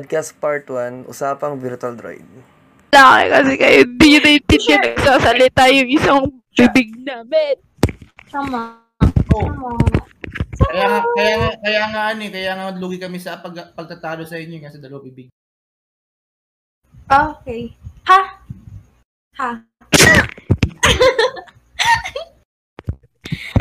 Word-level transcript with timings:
Podcast 0.00 0.32
Part 0.40 0.64
1, 0.64 1.12
Usapang 1.12 1.60
Virtual 1.60 1.92
Droid. 1.92 2.24
Laki 2.88 3.24
kasi 3.28 3.52
kayo, 3.60 3.84
hindi 3.84 4.06
nyo 4.08 4.20
naiintindihan 4.24 4.80
nagsasalita 4.80 5.62
yung 5.76 5.90
isang 5.92 6.20
bibig 6.56 6.96
namin. 7.04 7.60
Tama. 8.32 8.80
Oh, 9.36 9.44
Tama. 9.44 9.76
kaya 10.56 10.86
nga, 10.88 11.00
kaya 11.04 11.34
nga, 11.36 11.50
kaya 11.60 11.82
nga, 11.92 12.00
ano 12.16 12.20
eh, 12.24 12.32
kaya 12.32 12.52
nga 12.56 12.72
lugi 12.80 12.96
kami 12.96 13.20
sa 13.20 13.44
pag, 13.44 13.52
pagtatalo 13.76 14.24
sa 14.24 14.40
inyo 14.40 14.64
kasi 14.64 14.80
dalawa 14.80 15.04
bibig. 15.04 15.28
Okay. 17.04 17.76
Ha? 18.08 18.40
Ha? 19.36 19.50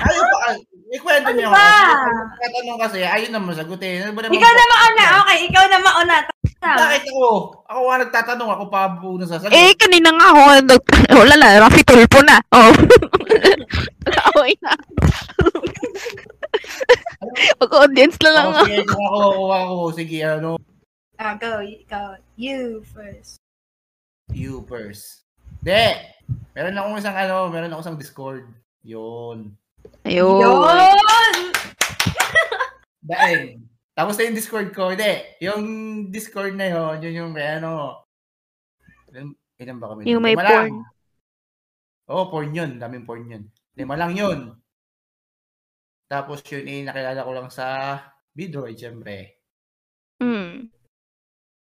Ayaw 0.07 0.23
pa, 0.23 0.37
ay, 0.55 0.63
ikwento 0.89 1.29
niyo 1.31 1.47
Ano 1.47 1.55
ba? 1.55 1.69
ako. 1.85 2.09
Tatanong 2.35 2.79
kasi, 2.79 2.99
ayaw 3.01 3.29
naman 3.29 3.53
sagutin. 3.53 4.01
Ano 4.01 4.11
ba 4.11 4.21
naman 4.21 4.35
Ikaw 4.35 4.51
na 4.51 4.65
mauna. 4.67 5.03
Okay, 5.21 5.37
ikaw 5.45 5.65
na 5.65 5.79
mauna. 5.79 6.15
Bakit 6.59 7.03
ako? 7.07 7.27
Ako 7.63 7.79
nga 7.81 7.97
nagtatanong, 7.99 8.49
ako 8.49 8.63
pa 8.67 8.81
po 8.95 9.07
nasasagot. 9.15 9.53
Eh, 9.53 9.71
kanina 9.75 10.09
nga 10.11 10.27
ako, 10.29 10.41
nag... 10.61 10.81
wala 11.19 11.33
na, 11.35 11.61
Rafi 11.61 11.81
Tulpo 11.83 12.19
na. 12.21 12.37
Oh. 12.51 12.73
Away 14.33 14.53
na. 14.59 14.73
Mag-audience 17.59 18.17
na 18.19 18.31
lang 18.31 18.47
Oh, 18.47 18.57
ako. 18.57 18.97
ako, 18.97 19.19
ako, 19.51 19.73
sige, 19.93 20.17
ano, 20.21 20.57
Ah, 21.15 21.35
go. 21.35 21.59
Ikaw. 21.59 22.15
You 22.33 22.79
first. 22.87 23.35
you 24.31 24.63
first. 24.63 25.27
De, 25.59 25.99
meron 26.55 26.71
akong 26.73 26.95
isang, 26.95 27.11
ano, 27.11 27.51
meron 27.51 27.67
akong 27.67 27.83
isang 27.83 27.99
Discord. 27.99 28.47
Yun. 28.81 29.51
Ayun. 30.07 30.39
Yun! 30.39 31.35
Daing. 33.09 33.65
Tapos 33.99 34.15
na 34.15 34.31
yung 34.31 34.37
Discord 34.39 34.69
ko. 34.71 34.95
Hindi. 34.95 35.11
Yung 35.43 35.63
Discord 36.07 36.55
na 36.55 36.71
yun, 36.71 37.03
yun 37.03 37.19
yung 37.19 37.31
kaya 37.35 37.59
ano. 37.59 38.03
Ilan, 39.11 39.35
ilan 39.59 39.77
ba 39.81 39.87
kami? 39.91 40.07
Yung 40.07 40.23
may 40.23 40.39
Lima 40.39 40.47
porn. 40.47 40.75
Oo, 42.07 42.15
oh, 42.15 42.25
porn 42.31 42.55
yun. 42.55 42.71
Daming 42.79 43.03
porn 43.03 43.27
yun. 43.27 43.43
Lima 43.75 43.99
lang 43.99 44.15
yun. 44.15 44.55
Tapos 46.09 46.41
yun 46.47 46.65
eh, 46.65 46.81
nakilala 46.87 47.21
ko 47.27 47.31
lang 47.35 47.49
sa 47.51 47.65
Bidroid, 48.33 48.79
syempre. 48.79 49.43
Hmm. 50.17 50.71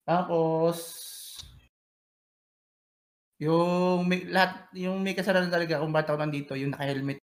Tapos, 0.08 0.78
yung 3.38 4.08
may, 4.08 4.24
lahat, 4.24 4.72
yung 4.72 5.04
may 5.04 5.12
kasalanan 5.12 5.52
talaga 5.52 5.82
kung 5.82 5.92
ba't 5.92 6.08
ako 6.08 6.18
nandito, 6.22 6.52
yung 6.56 6.72
naka-helmet. 6.72 7.20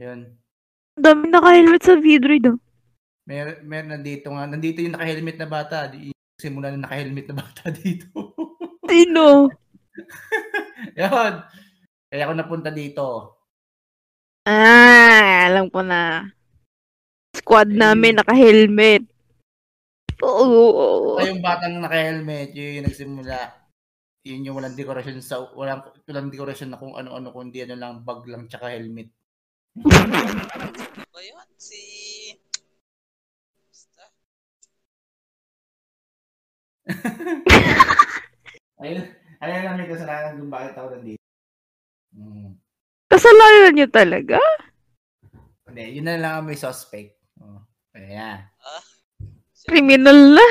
Yun. 0.00 0.20
Dami 0.96 1.28
naka-helmet 1.28 1.82
sa 1.84 1.94
Vidroid, 2.00 2.48
oh. 2.48 2.56
Mer, 3.28 3.60
mer 3.62 3.84
nandito 3.84 4.32
nga, 4.32 4.48
nandito 4.48 4.80
yung 4.80 4.96
naka-helmet 4.96 5.36
na 5.36 5.48
bata. 5.48 5.86
Di- 5.92 6.16
Simula 6.40 6.72
na 6.72 6.88
naka-helmet 6.88 7.26
na 7.28 7.36
bata 7.36 7.68
dito. 7.76 8.08
Sino? 8.88 9.52
Yun. 11.00 11.32
Kaya 12.10 12.22
ako 12.26 12.32
napunta 12.32 12.72
dito. 12.72 13.36
Ah, 14.48 15.46
alam 15.52 15.68
ko 15.68 15.84
na. 15.84 16.32
Squad 17.36 17.68
namin 17.70 18.18
naka-helmet. 18.18 19.04
Oo. 20.24 21.20
Kaya 21.20 21.30
yung 21.30 21.44
batang 21.44 21.76
naka-helmet, 21.78 22.56
yun 22.56 22.80
yung 22.80 22.86
nagsimula. 22.88 23.38
Yun 24.24 24.44
yung 24.48 24.56
walang 24.58 24.76
dekorasyon 24.76 25.20
sa, 25.20 25.44
walang, 25.54 25.84
walang 26.08 26.32
dekorasyon 26.32 26.72
na 26.72 26.80
kung 26.80 26.96
ano-ano, 26.96 27.30
kundi 27.32 27.62
ano 27.64 27.76
lang, 27.76 28.00
bag 28.02 28.24
lang 28.26 28.48
tsaka 28.48 28.72
helmet. 28.72 29.12
Ba 29.78 31.20
yun? 31.22 31.48
Si... 31.54 31.80
Basta. 33.70 34.04
Ayun, 38.80 39.04
ayun 39.44 39.60
lang 39.60 39.76
may 39.76 39.92
kasalanan 39.92 40.40
kung 40.40 40.48
bakit 40.48 40.72
ako 40.72 40.88
nandito. 40.96 41.20
Hmm. 42.16 42.56
Kasalanan 43.12 43.76
niyo 43.76 43.86
talaga? 43.92 44.40
Hindi, 45.68 46.00
yun 46.00 46.08
na 46.08 46.16
lang 46.16 46.32
ang 46.40 46.46
may 46.48 46.56
suspect. 46.56 47.20
Oh, 47.38 47.60
kaya. 47.92 48.48
Criminal 49.68 50.32
na. 50.40 50.46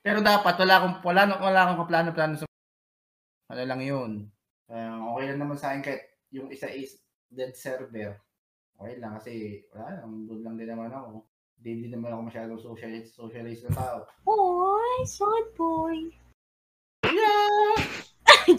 Pero 0.00 0.18
dapat 0.24 0.54
wala 0.56 0.74
akong 0.80 0.94
wala 1.04 1.20
wala 1.36 1.60
akong 1.68 1.80
kaplano-plano 1.84 2.34
sa 2.40 2.46
ano 3.52 3.62
lang 3.68 3.82
'yun. 3.84 4.10
Kaya 4.68 5.00
okay 5.00 5.24
lang 5.32 5.40
naman 5.40 5.56
sa 5.56 5.72
akin 5.72 5.82
kahit 5.82 6.02
yung 6.28 6.52
isa 6.52 6.68
is 6.68 7.00
dead 7.32 7.56
server. 7.56 8.20
Okay 8.78 8.94
lang 9.00 9.16
kasi 9.16 9.64
wala 9.72 10.04
lang 10.04 10.28
doon 10.28 10.40
lang 10.44 10.54
din 10.60 10.68
naman 10.68 10.92
ako. 10.92 11.24
Hindi 11.58 11.88
din 11.88 11.92
naman 11.98 12.14
ako 12.14 12.20
masyadong 12.30 12.60
socialist 12.60 13.16
socialist 13.16 13.66
na 13.66 13.72
tao. 13.74 13.98
Boy, 14.22 14.96
sad 15.08 15.46
boy. 15.56 16.12
Yeah! 17.02 17.80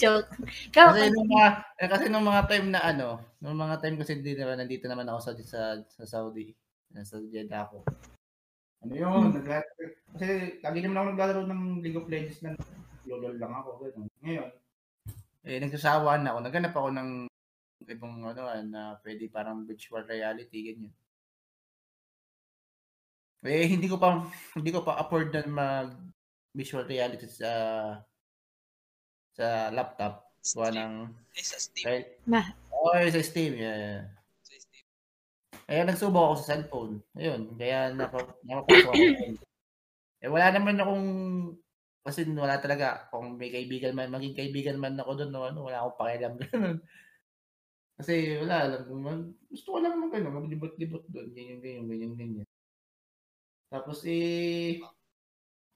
Joke. 0.01 0.29
Ikaw, 0.73 0.97
Kasi 0.97 1.13
nung 1.13 1.29
mga 1.29 1.49
eh, 1.77 1.89
kasi 1.89 2.05
nung 2.09 2.25
mga 2.25 2.43
time 2.49 2.67
na 2.73 2.81
ano, 2.81 3.21
nung 3.41 3.57
mga 3.57 3.79
time 3.81 3.97
kasi 4.01 4.17
hindi 4.17 4.33
naman 4.33 4.57
nandito 4.61 4.85
naman 4.89 5.07
ako 5.09 5.19
sa 5.21 5.31
sa, 5.39 5.61
sa 5.85 6.05
Saudi. 6.05 6.53
Nasa 6.89 7.21
Jeddah 7.21 7.69
ako. 7.69 7.85
Ano 8.85 8.93
yun? 8.93 9.29
Nag 9.33 9.45
kasi 10.17 10.57
lagi 10.65 10.79
naman 10.81 10.97
ako 10.97 11.07
naglalaro 11.13 11.43
ng 11.45 11.61
League 11.85 11.99
of 12.01 12.09
Legends 12.09 12.41
na 12.41 12.57
lolol 13.05 13.37
lang 13.37 13.53
ako. 13.53 13.69
Ganun. 13.85 14.09
Ngayon, 14.25 14.49
eh, 15.49 15.57
nagsasawa 15.57 16.21
na 16.21 16.29
ako. 16.31 16.39
Naghanap 16.45 16.73
ako 16.77 16.89
ng 16.93 17.09
ibang 17.89 18.21
ano 18.21 18.41
ah, 18.45 18.61
na 18.61 18.81
pwede 19.01 19.25
parang 19.27 19.65
virtual 19.65 20.05
reality, 20.05 20.57
ganyan. 20.61 20.93
Eh, 23.41 23.65
hindi 23.65 23.87
ko 23.87 23.97
pa 23.97 24.27
hindi 24.53 24.69
ko 24.69 24.83
pa 24.83 24.99
afford 24.99 25.31
na 25.31 25.41
mag 25.47 25.89
visual 26.51 26.83
reality 26.85 27.25
sa 27.25 27.49
sa 29.33 29.71
laptop. 29.71 30.27
Kuha 30.39 30.69
ng 30.69 30.93
Eh, 31.33 31.43
sa 31.43 31.57
Steam. 31.57 31.83
kahit 31.83 32.05
Ma- 32.27 32.55
Oh, 32.69 32.95
sa 32.95 33.19
Steam, 33.19 33.59
yeah. 33.59 34.07
Sa 34.43 34.55
Steam. 34.55 34.85
Kaya 35.67 35.81
nagsubok 35.83 36.23
ako 36.31 36.35
sa 36.37 36.47
cellphone. 36.53 36.93
Ayun, 37.15 37.55
kaya 37.55 37.91
naka, 37.91 38.23
nakapasok 38.43 38.91
ako. 38.91 39.03
eh, 40.19 40.29
wala 40.31 40.47
naman 40.51 40.79
akong, 40.79 41.07
kasi 42.05 42.23
wala 42.31 42.57
talaga, 42.63 43.11
kung 43.11 43.35
may 43.35 43.51
kaibigan 43.51 43.93
man, 43.93 44.09
maging 44.11 44.35
kaibigan 44.37 44.79
man 44.79 44.95
ako 44.97 45.11
doon, 45.19 45.31
no, 45.35 45.43
ano, 45.45 45.59
wala 45.67 45.83
akong 45.83 45.99
pakialam 45.99 46.33
ganun. 46.43 46.77
Kasi 47.99 48.39
wala 48.39 48.55
lang, 48.71 48.83
mag, 49.03 49.21
gusto 49.51 49.67
ko 49.75 49.77
lang 49.83 49.99
mag, 49.99 50.13
ano, 50.15 50.29
maglibot-libot 50.39 51.03
doon, 51.11 51.29
ganyan, 51.35 51.59
ganyan, 51.59 51.85
ganyan, 51.91 52.13
ganyan. 52.15 52.47
Tapos 53.69 54.01
eh, 54.07 54.79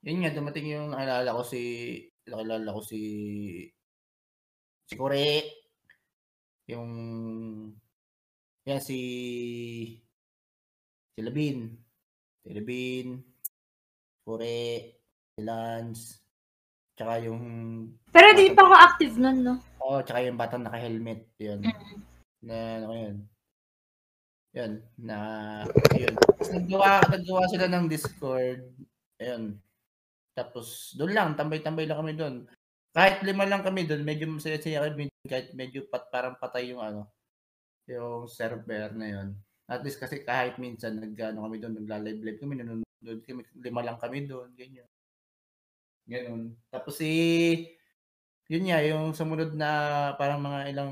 yun 0.01 0.17
nga, 0.23 0.31
dumating 0.33 0.67
yung 0.72 0.88
nakilala 0.95 1.35
ko 1.35 1.44
si, 1.44 1.62
nakilala 2.25 2.75
ko 2.75 2.81
si, 2.81 3.01
si 4.88 4.94
Kore, 4.95 5.28
yung, 6.72 6.89
yan 8.63 8.81
si, 8.81 9.00
si 11.13 11.19
Labin, 11.19 11.75
si 12.41 12.50
Labin, 12.56 13.07
Kore, 14.23 14.92
Lance, 15.41 16.21
tsaka 16.94 17.25
yung, 17.25 17.44
Pero 18.13 18.27
di 18.38 18.53
pa 18.53 18.61
ako 18.69 18.75
active 18.77 19.16
nun, 19.17 19.38
no? 19.41 19.53
oh, 19.81 19.99
tsaka 20.05 20.19
yung 20.23 20.38
batang 20.38 20.61
naka-helmet, 20.61 21.25
yun. 21.41 21.59
Na, 22.45 22.55
ano 22.77 22.85
ko 22.85 22.95
yun. 22.95 23.17
Yun, 24.53 24.73
na, 25.01 25.17
yun. 25.97 26.13
Tapos 26.13 26.49
naggawa, 26.53 26.89
naggawa 27.09 27.44
sila 27.50 27.65
ng 27.65 27.85
Discord, 27.89 28.62
ayun. 29.18 29.57
Tapos, 30.38 30.94
doon 30.97 31.12
lang, 31.13 31.30
tambay-tambay 31.33 31.89
lang 31.89 32.00
kami 32.00 32.13
doon. 32.13 32.35
Kahit 32.94 33.25
lima 33.25 33.50
lang 33.50 33.65
kami 33.65 33.89
doon, 33.89 34.06
medyo 34.06 34.30
masaya-saya 34.30 34.85
kami, 34.85 35.09
kahit 35.25 35.57
medyo 35.57 35.89
pat, 35.89 36.13
parang 36.13 36.38
patay 36.38 36.69
yung 36.69 36.81
ano, 36.81 37.09
yung 37.89 38.30
server 38.30 38.94
na 38.94 39.07
yun. 39.09 39.27
At 39.65 39.81
least 39.81 39.97
kasi 39.97 40.21
kahit 40.21 40.62
minsan 40.62 41.01
nag-ano 41.01 41.50
kami 41.50 41.57
doon, 41.57 41.74
nagla-live-live 41.81 42.38
kami, 42.38 42.53
nanonood 42.62 43.21
kami, 43.25 43.41
lima 43.57 43.81
lang 43.81 43.97
kami 43.97 44.30
doon, 44.30 44.53
ganyan. 44.53 44.85
Ganun. 46.03 46.55
Tapos 46.67 47.00
si, 47.00 47.11
yun 48.51 48.67
nga, 48.67 48.83
yung 48.83 49.15
sumunod 49.15 49.55
na 49.55 49.69
parang 50.19 50.44
mga 50.44 50.59
ilang 50.71 50.91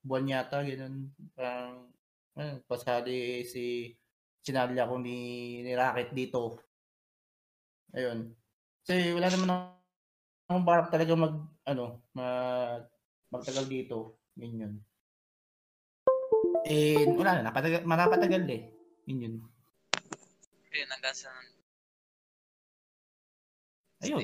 buwan 0.00 0.32
yata, 0.32 0.64
ganun. 0.64 1.12
Parang, 1.36 1.92
ano, 2.36 2.50
pasali 2.64 3.44
si, 3.44 3.92
sinali 4.40 4.80
ako 4.80 4.98
ni, 4.98 5.18
ni 5.62 5.72
Rocket 5.76 6.10
dito. 6.16 6.58
Ayun. 7.92 8.32
Kasi 8.82 9.12
wala 9.12 9.28
naman 9.28 9.48
akong 10.48 10.66
balak 10.66 10.88
talaga 10.88 11.12
mag, 11.12 11.36
ano, 11.68 12.00
mag, 12.16 12.88
magtagal 13.28 13.68
dito. 13.68 14.16
Ganyan. 14.32 14.80
Eh, 16.64 17.04
wala 17.04 17.36
na, 17.36 17.52
napatagal, 17.52 17.84
marapatagal 17.84 18.42
eh. 18.48 18.62
Yun 19.10 19.24
yun. 19.28 19.34
Ayun, 20.72 20.88
hanggang 20.88 21.12
sa 21.12 21.28
Ayun. 24.02 24.18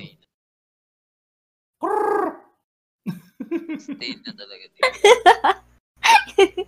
stay. 3.79 4.11
Na 4.19 4.31
talaga 4.35 4.65
dito. 4.67 4.83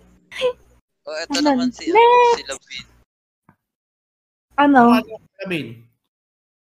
oh, 1.06 1.16
eto 1.20 1.38
Ano? 1.38 1.46
naman 1.52 1.68
si, 1.70 1.92
ano, 1.92 2.00
si 2.34 2.42
Lavin. 2.48 2.84
Ano? 4.56 4.82
Ano 4.96 5.12
sabihin? 5.38 5.84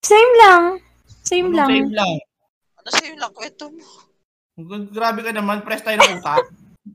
Same 0.01 0.33
lang. 0.41 0.63
Same 1.21 1.49
Anong 1.53 1.57
lang. 1.57 1.69
Same 1.69 1.93
lang. 1.93 2.13
Ano 2.81 2.89
sa'yo 2.89 3.15
lang, 3.21 3.33
kwento 3.37 3.65
mo. 3.69 3.85
Grabe 4.91 5.21
ka 5.21 5.33
naman, 5.33 5.61
press 5.61 5.85
tayo 5.85 6.01
ng 6.01 6.21
utak. 6.21 6.45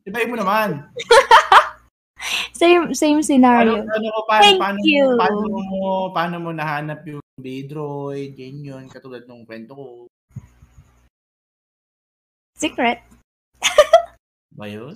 Ibahin 0.06 0.32
mo 0.34 0.38
naman. 0.38 0.70
Same 2.56 2.96
same 2.96 3.20
Ano, 3.20 3.28
scenario. 3.28 3.84
ano 3.84 4.08
ko, 4.10 4.20
paano, 4.26 4.42
Thank 4.42 4.60
paano, 4.64 4.80
you. 4.82 5.06
paano 5.20 5.38
mo, 5.46 5.60
paano 6.16 6.36
mo 6.40 6.50
nahanap 6.56 7.04
yung 7.06 7.22
Bedroid, 7.36 8.40
ganyan, 8.40 8.88
katulad 8.88 9.28
nung 9.28 9.44
kwento 9.44 9.76
ko. 9.76 9.88
Secret. 12.56 13.04
Ba 14.56 14.72
yun? 14.72 14.96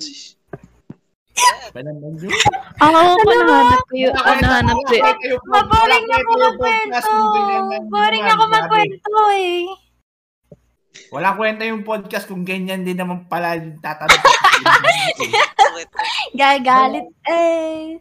Naman 1.75 2.15
yun? 2.15 2.31
Ako 2.79 3.19
ko 3.19 3.31
nahanap 3.35 3.83
ko 3.83 3.93
yung, 3.99 4.15
Wala 4.15 4.31
ano, 4.31 4.39
nahanap 4.39 4.75
ko 4.79 4.87
kayo- 4.87 5.43
Maboring 5.51 6.05
wala 6.07 6.15
ako 6.15 6.31
magkwento. 6.39 7.11
Boring 7.91 8.27
ako 8.31 8.43
magkwento 8.47 9.19
eh. 9.35 9.59
Wala 11.11 11.35
kwenta 11.35 11.67
yung 11.67 11.83
podcast 11.83 12.23
kung 12.31 12.47
ganyan 12.47 12.87
din 12.87 12.95
naman 12.95 13.27
pala 13.27 13.59
yung 13.59 13.83
tatanong. 13.83 14.15
Gagalit 16.39 17.11
eh. 17.27 17.99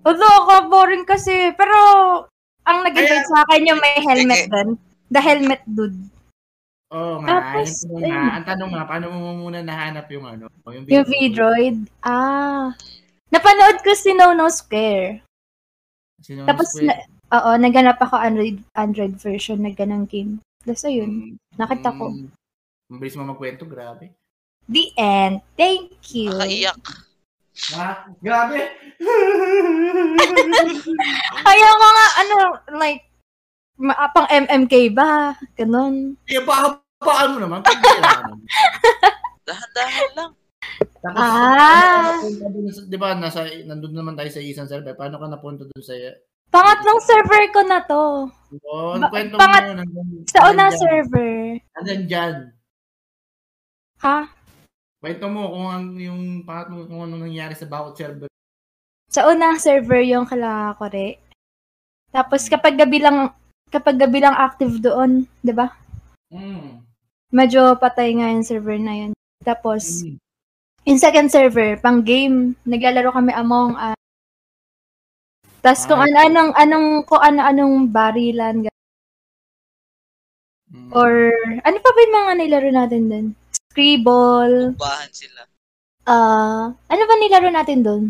Although 0.00 0.48
ako 0.48 0.72
boring 0.72 1.04
kasi, 1.04 1.52
pero 1.52 1.76
ang 2.68 2.84
nag-invite 2.84 3.28
sa 3.32 3.40
akin 3.48 3.68
yung 3.68 3.80
may 3.80 3.96
helmet 4.04 4.44
doon. 4.52 4.68
The 5.08 5.20
helmet 5.24 5.64
dude. 5.64 5.98
Oo 6.92 7.20
nga, 7.20 7.28
Tapos, 7.28 7.84
yung 7.84 8.00
tanong 8.00 8.12
nga, 8.12 8.32
ang 8.32 8.46
tanong 8.48 8.70
nga, 8.72 8.84
paano 8.88 9.06
mo 9.12 9.48
muna 9.48 9.60
nahanap 9.60 10.08
yung 10.08 10.24
ano? 10.24 10.44
Yung, 10.72 10.84
Yung 10.88 11.04
V-Droid. 11.04 11.78
Ah. 12.00 12.72
Napanood 13.28 13.84
ko 13.84 13.92
si 13.92 14.16
No 14.16 14.32
No 14.32 14.48
Square. 14.48 15.20
Sino 16.20 16.48
Tapos, 16.48 16.72
na, 16.80 16.96
oo, 17.32 17.50
naganap 17.60 18.00
ako 18.00 18.16
Android, 18.16 18.56
Android 18.72 19.16
version 19.20 19.60
na 19.60 19.72
ganang 19.72 20.08
game. 20.08 20.40
Tapos 20.64 20.84
ayun, 20.84 21.36
nakita 21.56 21.92
ko. 21.92 22.12
Mm, 22.12 22.28
Mabilis 22.88 23.16
mo 23.20 23.24
magkwento, 23.28 23.68
grabe. 23.68 24.12
The 24.68 24.92
end. 24.96 25.40
Thank 25.56 25.96
you. 26.12 26.32
Nakaiyak. 26.32 27.07
Ha? 27.58 27.88
Grabe! 28.18 28.58
Kaya 31.40 31.68
ko 31.70 31.86
nga, 31.88 32.06
ano, 32.16 32.36
like, 32.74 33.02
ma- 33.76 33.96
ah, 33.96 34.10
pang 34.10 34.28
MMK 34.28 34.74
ba? 34.90 35.34
Ganon. 35.54 36.14
Eh, 36.24 36.38
baka, 36.40 36.78
baka 36.98 37.22
mo 37.28 37.38
naman. 37.38 37.60
Dahan-dahan 39.48 40.08
lang. 40.14 40.30
Tapos, 40.98 41.18
Ah. 41.18 42.18
di 42.84 42.96
ba, 42.96 43.14
nasa, 43.14 43.46
nandun 43.64 43.94
naman 43.94 44.14
tayo 44.14 44.28
sa 44.28 44.42
isang 44.42 44.66
server. 44.66 44.94
Paano 44.94 45.16
ka 45.16 45.26
napunta 45.26 45.64
dun 45.64 45.82
sa, 45.82 45.94
Pangatlong 46.48 47.00
server 47.02 47.44
ko 47.52 47.60
na 47.62 47.78
to. 47.84 48.04
oh, 48.64 48.96
Ba- 48.96 49.10
kwento 49.12 49.36
pangat- 49.36 49.68
mo. 49.68 49.84
Nandun, 49.84 50.08
Sa 50.26 50.48
unang 50.48 50.72
server. 50.72 51.60
Nandyan 51.76 52.02
dyan. 52.06 52.34
Ha? 53.98 54.18
Kwento 54.98 55.30
mo 55.30 55.46
kung 55.54 55.66
ang, 55.70 55.84
yung, 55.94 56.20
pangat 56.42 56.74
mo, 56.74 56.82
kung 56.82 57.06
ano 57.06 57.22
nangyari 57.22 57.54
sa 57.54 57.70
bawat 57.70 57.94
server. 57.94 58.26
Sa 59.08 59.30
unang 59.30 59.62
server 59.62 60.02
yung 60.02 60.26
kala 60.26 60.74
Kore. 60.74 61.22
Tapos 62.10 62.50
kapag 62.50 62.74
gabi 62.74 62.98
lang, 62.98 63.30
kapag 63.70 63.94
gabi 63.94 64.18
lang 64.18 64.34
active 64.34 64.82
doon, 64.82 65.24
'di 65.40 65.54
ba? 65.54 65.70
Mm. 66.34 66.82
Medyo 67.30 67.78
patay 67.78 68.16
nga 68.18 68.32
yung 68.32 68.42
server 68.44 68.76
na 68.80 68.94
yun. 68.96 69.12
Tapos, 69.44 70.02
Mm. 70.02 70.16
yung 70.88 71.00
second 71.00 71.28
server, 71.28 71.76
pang 71.78 72.00
game, 72.00 72.56
naglalaro 72.64 73.12
kami 73.12 73.32
Among 73.36 73.76
Us. 73.76 74.00
Tapos 75.60 75.84
kung 75.84 76.00
Ah. 76.00 76.08
ano-anong, 76.08 76.52
anong, 76.56 76.88
kung 77.04 77.20
ano-anong 77.20 77.74
barilan, 77.92 78.64
ga- 78.64 78.76
Mm. 80.72 80.90
or, 80.92 81.12
ano 81.64 81.76
pa 81.80 81.90
ba 81.92 82.00
yung 82.02 82.16
mga 82.16 82.32
nilaro 82.40 82.70
natin 82.72 83.02
dun? 83.08 83.26
Scribble, 83.78 84.74
Ubahan 84.74 85.06
sila. 85.14 85.46
ah, 86.10 86.66
ano 86.74 87.02
ba 87.06 87.14
nilaro 87.14 87.46
natin 87.46 87.78
dun? 87.86 88.02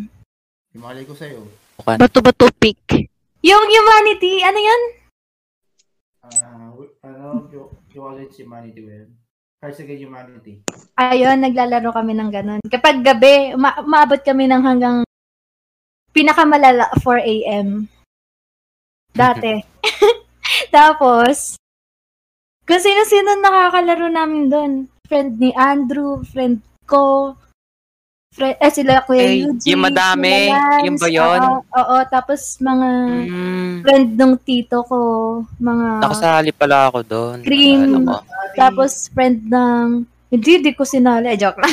Himalay 0.72 1.04
ko 1.04 1.12
sa'yo. 1.12 1.44
bato-bato 1.84 2.48
pick. 2.56 2.80
Yung 3.44 3.68
Humanity, 3.68 4.40
ano 4.40 4.56
yan? 4.56 4.82
Ah, 6.24 6.72
wi- 6.72 6.96
ano, 7.04 7.52
always 8.00 8.32
humanity 8.32 8.80
ba 8.80 9.04
yun? 9.04 9.12
Cards 9.60 9.76
Against 9.84 10.08
Humanity. 10.08 10.64
Ayun, 10.96 11.36
naglalaro 11.36 11.92
kami 11.92 12.16
ng 12.16 12.32
ganun. 12.32 12.64
Kapag 12.64 13.04
gabi, 13.04 13.52
uma- 13.52 13.84
umaabot 13.84 14.24
kami 14.24 14.48
ng 14.48 14.64
hanggang 14.64 15.04
pinakamalala 16.16 16.88
4 16.96 17.28
a.m. 17.28 17.84
Dati. 19.12 19.60
Tapos, 20.72 21.60
kung 22.64 22.80
sino-sino 22.80 23.36
nakakalaro 23.36 24.08
namin 24.08 24.48
doon. 24.48 24.72
Friend 25.08 25.40
ni 25.40 25.50
Andrew, 25.56 26.20
friend 26.22 26.60
ko, 26.84 27.32
friend, 28.36 28.60
eh 28.60 28.72
sila 28.72 29.00
Kuya 29.08 29.24
Eh, 29.24 29.48
Eugene, 29.48 29.72
yung 29.72 29.82
madami, 29.88 30.52
Lance, 30.52 30.84
yung 30.84 30.98
ba 31.00 31.08
yun? 31.08 31.40
Oo, 31.40 31.60
oo, 31.80 31.96
tapos 32.12 32.60
mga 32.60 32.88
Mm, 33.24 33.74
friend 33.82 34.08
ng 34.20 34.34
tito 34.44 34.84
ko, 34.84 34.98
mga 35.56 36.04
nakasali 36.04 36.52
pala 36.52 36.92
ako 36.92 36.98
doon. 37.08 37.36
Cream. 37.40 37.80
Ano 37.88 37.98
ko? 38.04 38.16
tapos 38.54 39.08
friend 39.16 39.48
ng 39.48 40.04
hindi, 40.28 40.60
di 40.60 40.76
ko 40.76 40.84
sinali. 40.84 41.32
Eh, 41.32 41.40
joke 41.40 41.56
lang. 41.56 41.72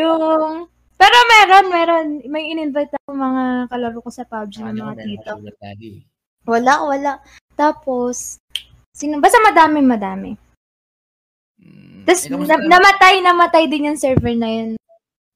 yung, 0.00 0.64
pero 0.96 1.16
meron, 1.28 1.66
meron. 1.68 2.06
May 2.32 2.48
in-invite 2.48 2.96
ako 2.96 3.12
mga 3.12 3.44
kalaro 3.68 4.00
ko 4.00 4.08
sa 4.08 4.24
PUBG 4.24 4.64
ng 4.64 4.72
Ano, 4.72 4.88
mga 4.88 5.04
tito. 5.04 5.32
Wala, 6.48 6.80
wala. 6.88 7.12
Tapos, 7.52 8.40
sino, 8.96 9.20
basta 9.20 9.36
madami, 9.44 9.84
madami. 9.84 10.30
Tapos, 12.02 12.22
eh, 12.22 12.30
na- 12.30 12.66
namatay, 12.68 13.14
namatay 13.20 13.64
din 13.66 13.88
yung 13.88 13.98
server 13.98 14.34
na 14.34 14.48
yun. 14.48 14.70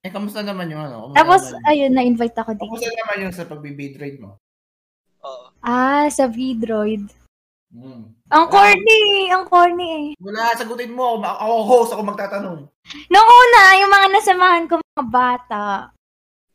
eh, 0.01 0.11
kamusta 0.11 0.39
naman 0.41 0.71
yung 0.71 0.81
ano? 0.81 1.11
Kamusta 1.11 1.19
Tapos, 1.19 1.43
naman, 1.51 1.67
ayun, 1.67 1.93
na-invite 1.93 2.37
ako 2.37 2.51
dito. 2.55 2.71
kamusta 2.71 2.93
naman 2.95 3.17
yung 3.21 3.35
sa 3.35 3.45
pag-bid 3.45 3.95
mo? 4.19 4.31
Oo. 5.21 5.45
Ah, 5.59 6.07
sa 6.07 6.27
V-Droid. 6.27 7.11
Mm. 7.75 8.15
Ang 8.27 8.47
corny, 8.47 9.01
ang 9.29 9.45
corny 9.45 9.87
eh. 9.91 10.07
Wala, 10.19 10.55
sagutin 10.55 10.95
mo. 10.95 11.19
Ako, 11.19 11.27
ako 11.27 11.55
host, 11.65 11.91
ako 11.93 12.03
magtatanong. 12.05 12.59
Nung 13.11 13.29
una, 13.29 13.61
yung 13.77 13.91
mga 13.91 14.07
nasamahan 14.13 14.65
ko 14.67 14.79
mga 14.79 15.07
bata, 15.07 15.65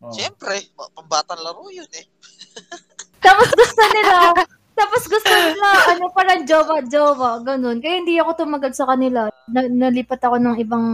Oh. 0.01 0.09
Siyempre, 0.09 0.65
pa- 0.73 0.89
pambatang 0.97 1.45
laro 1.45 1.69
yun 1.69 1.85
eh. 1.93 2.01
Tapos 3.21 3.53
gusto 3.53 3.83
nila, 3.93 4.33
tapos 4.81 5.03
gusto 5.05 5.29
nila, 5.29 5.67
ano 5.87 6.09
parang 6.09 6.41
jowa-jowa, 6.41 7.31
ganun. 7.41 7.77
Kaya 7.77 7.95
hindi 7.97 8.17
ako 8.17 8.31
tumagal 8.35 8.73
sa 8.73 8.85
kanila. 8.85 9.29
Na, 9.47 9.61
nalipat 9.63 10.17
ako 10.19 10.35
ng 10.37 10.57
ibang 10.57 10.85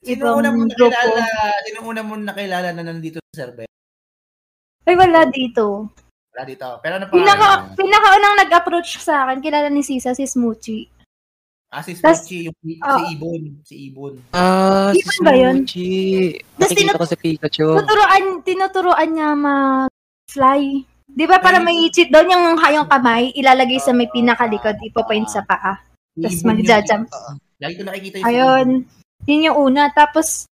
Sino 0.00 0.12
ibang 0.14 0.34
una 0.38 0.50
mo 0.50 0.62
grupo. 0.64 0.86
nakilala? 0.86 1.22
Sino 1.62 1.78
una 1.82 2.00
mo 2.00 2.14
nakilala 2.14 2.68
na 2.70 2.82
nandito 2.82 3.18
sa 3.20 3.42
server? 3.42 3.66
Ay, 4.82 4.94
wala 4.94 5.26
dito. 5.26 5.90
Wala 6.30 6.42
dito. 6.44 6.68
Pero 6.78 6.94
ano 6.94 7.06
pa? 7.06 7.12
Pinaka, 7.12 7.46
pinakaunang 7.74 8.36
nag-approach 8.38 8.98
sa 8.98 9.26
akin, 9.26 9.40
kilala 9.40 9.66
ni 9.66 9.82
Sisa, 9.82 10.12
si 10.12 10.22
Smoochie. 10.22 10.86
Ah, 11.66 11.82
si 11.82 11.92
Smoochie, 11.92 12.46
yung, 12.46 12.56
si 12.56 12.78
Oh. 12.78 12.98
Ibon. 13.10 13.42
Si 13.62 13.74
Ibon. 13.90 14.14
Ah, 14.30 14.94
si 14.94 15.02
Iban 15.02 15.18
ba 15.20 15.32
yun? 15.34 15.56
Smoochie. 15.64 16.38
Nakikita 16.54 16.78
tinut- 16.94 16.98
ko 16.98 17.04
sa 17.04 17.18
Pikachu. 17.18 17.68
Tuturuan, 17.74 18.24
tinuturuan 18.40 19.08
niya 19.10 19.28
mag-fly. 19.34 20.62
Di 21.06 21.24
ba 21.24 21.38
para 21.38 21.62
may 21.62 21.86
cheat 21.88 22.10
doon 22.10 22.28
yung 22.28 22.46
hayong 22.58 22.90
kamay, 22.90 23.30
ilalagay 23.32 23.78
sa 23.78 23.94
may 23.94 24.10
pinakalikod, 24.10 24.74
ipapaint 24.82 25.30
sa 25.30 25.40
paa. 25.40 25.78
Tapos 26.12 26.42
yung- 26.42 27.06
Lagi 27.56 27.74
ko 27.74 27.82
nakikita 27.84 28.16
yung 28.20 28.26
Ayun. 28.26 28.68
Yun 29.24 29.46
yung 29.46 29.58
una. 29.62 29.88
Tapos, 29.88 30.44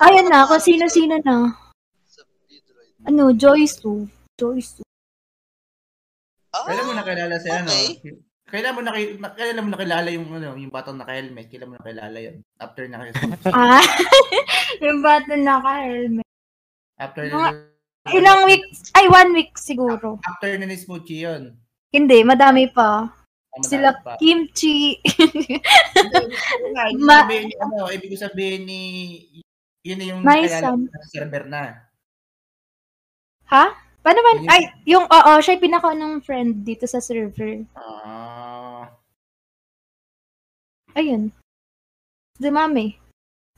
ayun 0.00 0.26
na, 0.26 0.48
kung 0.48 0.62
sino-sino 0.62 1.18
na. 1.20 1.52
Ano, 3.04 3.30
Joyce 3.30 3.76
2. 3.84 4.08
Joyce 4.34 4.80
2. 4.80 4.86
Ah, 6.56 6.64
Kailan 6.64 6.86
mo 6.88 6.94
nakilala 6.96 7.36
si 7.36 7.48
ano? 7.52 7.68
okay. 7.68 8.16
Kailan 8.46 8.74
mo 8.74 8.80
naki, 8.80 9.02
na, 9.18 9.28
kailan 9.34 9.60
mo 9.60 9.70
nakilala 9.74 10.08
yung 10.08 10.26
ano, 10.32 10.54
yung 10.56 10.72
batang 10.72 10.96
naka-helmet? 10.96 11.50
Kailan 11.50 11.68
mo 11.68 11.74
nakilala 11.76 12.16
yun? 12.16 12.36
After 12.56 12.84
na 12.88 12.96
Ah, 13.52 13.82
yung 14.86 15.02
bata 15.02 15.34
naka-helmet. 15.36 16.26
after 16.96 17.22
Mga- 17.28 17.75
Ilang 18.08 18.44
weeks, 18.44 18.90
ay 18.92 19.04
one 19.06 19.30
week 19.32 19.50
siguro. 19.56 20.18
After 20.22 20.50
na 20.54 20.64
ni 20.64 20.74
Smoochie 20.74 21.22
yun. 21.22 21.42
Hindi, 21.90 22.22
madami 22.22 22.68
pa. 22.68 23.08
Tama 23.50 23.64
Sila 23.64 23.90
pa. 23.98 24.14
kimchi. 24.20 25.00
Ibig 25.00 27.00
Ma- 27.00 27.24
sabihin, 27.24 27.48
ano, 27.56 27.88
ibig 27.88 28.12
sabihin 28.14 28.62
ni 28.62 28.80
yun 29.80 29.96
na 29.96 30.04
yung 30.06 30.20
mo 30.20 30.28
sa 30.44 30.76
server 31.08 31.46
na. 31.46 31.88
ha? 33.48 33.64
Paano 34.02 34.18
ba? 34.22 34.30
Yun- 34.38 34.50
Ay, 34.50 34.62
yung, 34.84 35.06
oo, 35.06 35.30
siya 35.40 35.56
yung 35.58 35.64
pinaka 35.64 35.90
ng 35.90 36.22
friend 36.22 36.62
dito 36.62 36.86
sa 36.86 37.02
server. 37.02 37.66
Ah. 37.74 38.86
Ayun. 40.94 41.34
Dumami. 42.38 42.94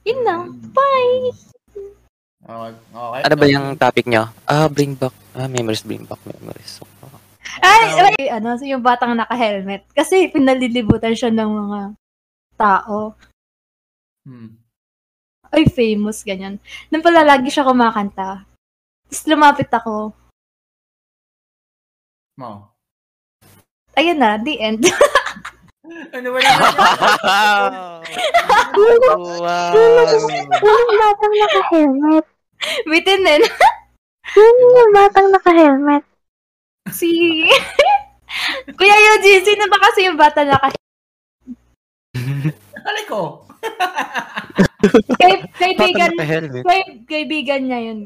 Yun 0.08 0.20
lang. 0.24 0.42
mm. 0.56 0.72
Bye! 0.72 1.36
Okay. 2.48 2.72
okay. 2.96 3.22
Ano 3.28 3.36
ba 3.36 3.46
yung 3.46 3.66
topic 3.76 4.08
nyo? 4.08 4.24
Ah, 4.48 4.72
bring 4.72 4.96
back. 4.96 5.12
Ah, 5.36 5.44
memories, 5.44 5.84
bring 5.84 6.08
back 6.08 6.16
memories. 6.24 6.80
Ay, 7.60 7.92
ay, 7.92 8.24
ano, 8.32 8.56
so 8.56 8.64
yung 8.64 8.80
batang 8.80 9.12
naka-helmet. 9.12 9.84
Kasi 9.92 10.32
pinalilibutan 10.32 11.12
siya 11.12 11.28
ng 11.28 11.44
mga 11.44 11.80
tao. 12.56 13.12
Hmm. 14.24 14.56
Ay, 15.52 15.68
famous, 15.68 16.24
ganyan. 16.24 16.56
Nung 16.88 17.04
pala 17.04 17.20
lagi 17.20 17.52
siya 17.52 17.68
kumakanta. 17.68 18.48
Tapos 19.08 19.22
lumapit 19.28 19.68
ako. 19.68 20.16
Mo. 22.40 22.72
Ayun 23.92 24.16
na, 24.16 24.40
the 24.40 24.56
end. 24.56 24.88
Ano 25.88 26.28
ba 26.36 26.38
na? 26.40 26.52
wow. 29.40 29.72
Yung 30.60 31.00
batang 31.00 31.34
naka-helmet. 31.36 32.37
Bitin 32.88 33.22
din. 33.24 33.42
Yun 34.36 34.56
yung 34.76 34.92
batang 34.92 35.28
naka-helmet. 35.32 36.04
Si... 36.92 37.08
Kuya 38.76 38.96
Eugene, 38.96 39.44
sino 39.44 39.64
ba 39.72 39.78
kasi 39.88 40.04
yung 40.04 40.20
bata 40.20 40.44
naka 40.44 40.68
Alay 42.84 43.04
ko. 43.08 43.44
Kay, 45.18 45.42
kaibigan, 45.58 46.12
helmet. 46.22 46.62
kay, 46.62 46.82
kaibigan 47.08 47.66
niya 47.66 47.80
yun. 47.90 48.00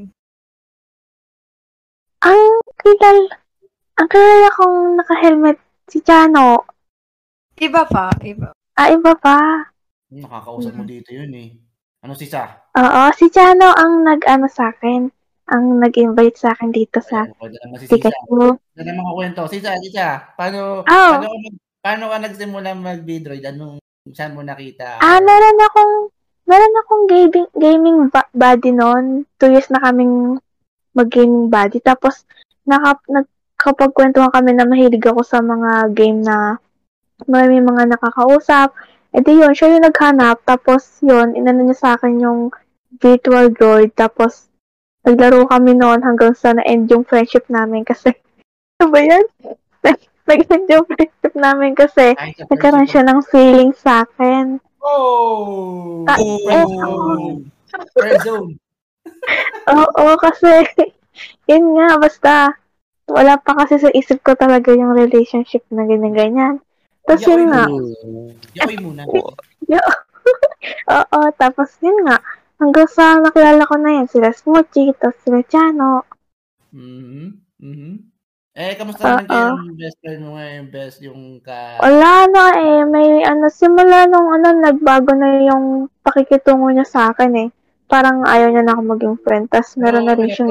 Ang 2.23 2.40
kilal, 2.80 3.18
ang 3.99 4.09
kilala 4.09 4.49
kong 4.56 4.78
naka-helmet, 4.97 5.59
si 5.90 6.00
Chano. 6.00 6.64
Iba 7.59 7.85
pa, 7.85 8.09
iba. 8.25 8.56
Ah, 8.78 8.88
iba 8.88 9.12
pa. 9.18 9.68
Nakakausap 10.09 10.73
mo 10.75 10.85
dito 10.88 11.12
yun 11.12 11.32
eh. 11.37 11.50
Ano 12.02 12.18
si 12.18 12.26
Sa? 12.26 12.50
Oo, 12.75 13.02
si 13.14 13.30
Chano 13.30 13.71
ang 13.71 14.02
nag-ano 14.02 14.50
sa 14.50 14.75
akin. 14.75 15.06
Ang 15.54 15.78
nag-invite 15.78 16.35
sa 16.35 16.50
akin 16.50 16.75
dito 16.75 16.99
sa 16.99 17.23
Ayun, 17.23 17.38
pwede 17.38 17.56
naman 17.62 17.76
si 17.78 17.87
Sisa. 17.87 17.94
Pikachu. 17.94 18.42
Ano 18.59 18.82
naman 18.82 19.02
ko 19.04 19.12
kwento? 19.14 19.42
Sisa, 19.47 19.71
Sisa, 19.78 20.06
paano, 20.35 20.82
Oh. 20.82 21.11
paano, 21.12 21.23
ka 21.23 21.38
mag- 21.38 21.62
paano 21.78 22.04
ka 22.11 22.16
nagsimula 22.18 22.71
mag-Bidroid? 22.75 23.44
Anong, 23.44 23.78
saan 24.11 24.35
mo 24.35 24.42
nakita? 24.42 24.99
Ah, 24.99 25.23
meron 25.23 25.59
akong, 25.62 25.94
meron 26.42 26.75
akong 26.76 27.04
gaming, 27.06 27.49
gaming 27.54 27.99
ba- 28.09 28.30
body 28.35 28.75
noon. 28.75 29.04
Two 29.38 29.54
years 29.54 29.71
na 29.71 29.78
kaming 29.78 30.42
mag-gaming 30.92 31.47
body. 31.47 31.78
Tapos, 31.78 32.26
naka, 32.64 32.99
nagkapagkwentuhan 33.06 34.35
kami 34.35 34.59
na 34.59 34.66
mahilig 34.66 35.06
ako 35.06 35.23
sa 35.23 35.38
mga 35.38 35.94
game 35.94 36.18
na 36.18 36.59
may 37.30 37.47
mga 37.47 37.94
nakakausap. 37.94 38.75
E 39.12 39.21
di 39.21 39.33
yun, 39.37 39.52
siya 39.52 39.76
yung 39.76 39.85
naghanap. 39.85 40.40
Tapos 40.49 41.00
yun, 41.04 41.37
inano 41.37 41.69
niya 41.69 41.76
sa 41.76 41.88
akin 41.97 42.16
yung 42.16 42.40
virtual 42.97 43.52
droid. 43.52 43.92
Tapos, 43.92 44.49
naglaro 45.04 45.45
kami 45.45 45.76
noon 45.76 46.00
hanggang 46.00 46.33
sa 46.33 46.57
na-end 46.57 46.88
yung 46.88 47.04
friendship 47.04 47.45
namin 47.52 47.85
kasi, 47.85 48.12
ano 48.81 48.88
ba 48.88 49.00
yan? 49.04 49.25
Nag-end 50.31 50.66
yung 50.71 50.87
friendship 50.88 51.35
namin 51.35 51.76
kasi 51.76 52.14
Ay, 52.16 52.33
nagkaroon 52.49 52.88
siya 52.88 53.04
ng 53.04 53.21
feeling 53.28 53.76
sa 53.76 54.07
akin. 54.09 54.62
Oh! 54.83 56.07
Ah, 56.09 56.19
Friend 56.19 56.71
eh, 56.73 56.78
zone. 56.78 57.26
Friend 57.95 58.21
zone. 58.23 58.49
Oo, 59.71 60.04
kasi, 60.19 60.66
yun 61.50 61.76
nga, 61.76 62.00
basta, 62.00 62.33
wala 63.11 63.37
pa 63.38 63.52
kasi 63.61 63.83
sa 63.83 63.90
isip 63.92 64.25
ko 64.25 64.35
talaga 64.38 64.73
yung 64.73 64.95
relationship 64.97 65.66
na 65.69 65.85
ganyan-ganyan. 65.85 66.62
Tapos 67.02 67.26
yun 67.26 67.50
nga, 67.50 67.64
Yakoy 68.54 68.76
muna. 68.78 69.02
oo, 70.99 71.21
tapos 71.35 71.71
yun 71.82 71.99
nga, 72.06 72.23
hanggang 72.62 72.88
sa 72.90 73.18
nakilala 73.18 73.66
ko 73.66 73.75
na 73.78 73.90
yan, 73.99 74.06
sila 74.06 74.30
Smoochie, 74.30 74.94
tapos 74.94 75.18
sila 75.26 75.42
Chano. 75.50 76.06
Mhm. 76.71 77.42
Mhm. 77.59 77.92
Eh, 78.52 78.76
kamusta 78.76 79.16
naman 79.16 79.25
kayo 79.32 79.56
yung 79.64 79.80
best 79.80 79.97
friend 80.04 80.21
mo 80.21 80.30
ngayon? 80.37 80.64
Best 80.68 80.99
yung 81.00 81.40
ka... 81.40 81.80
Wala 81.80 82.28
na 82.28 82.42
eh, 82.61 82.85
may 82.85 83.25
ano, 83.25 83.49
simula 83.49 84.04
nung 84.04 84.28
ano, 84.28 84.52
nagbago 84.52 85.16
na 85.16 85.40
yung 85.40 85.88
pakikitungo 86.04 86.68
niya 86.68 86.85
sa 86.85 87.16
akin 87.16 87.32
eh. 87.38 87.50
Parang 87.92 88.25
ayaw 88.25 88.49
niya 88.49 88.64
na 88.64 88.72
ako 88.72 88.82
maging 88.96 89.16
friend, 89.20 89.52
tapos 89.52 89.76
meron 89.76 90.08
na 90.08 90.16
rin 90.16 90.32
siyang 90.32 90.49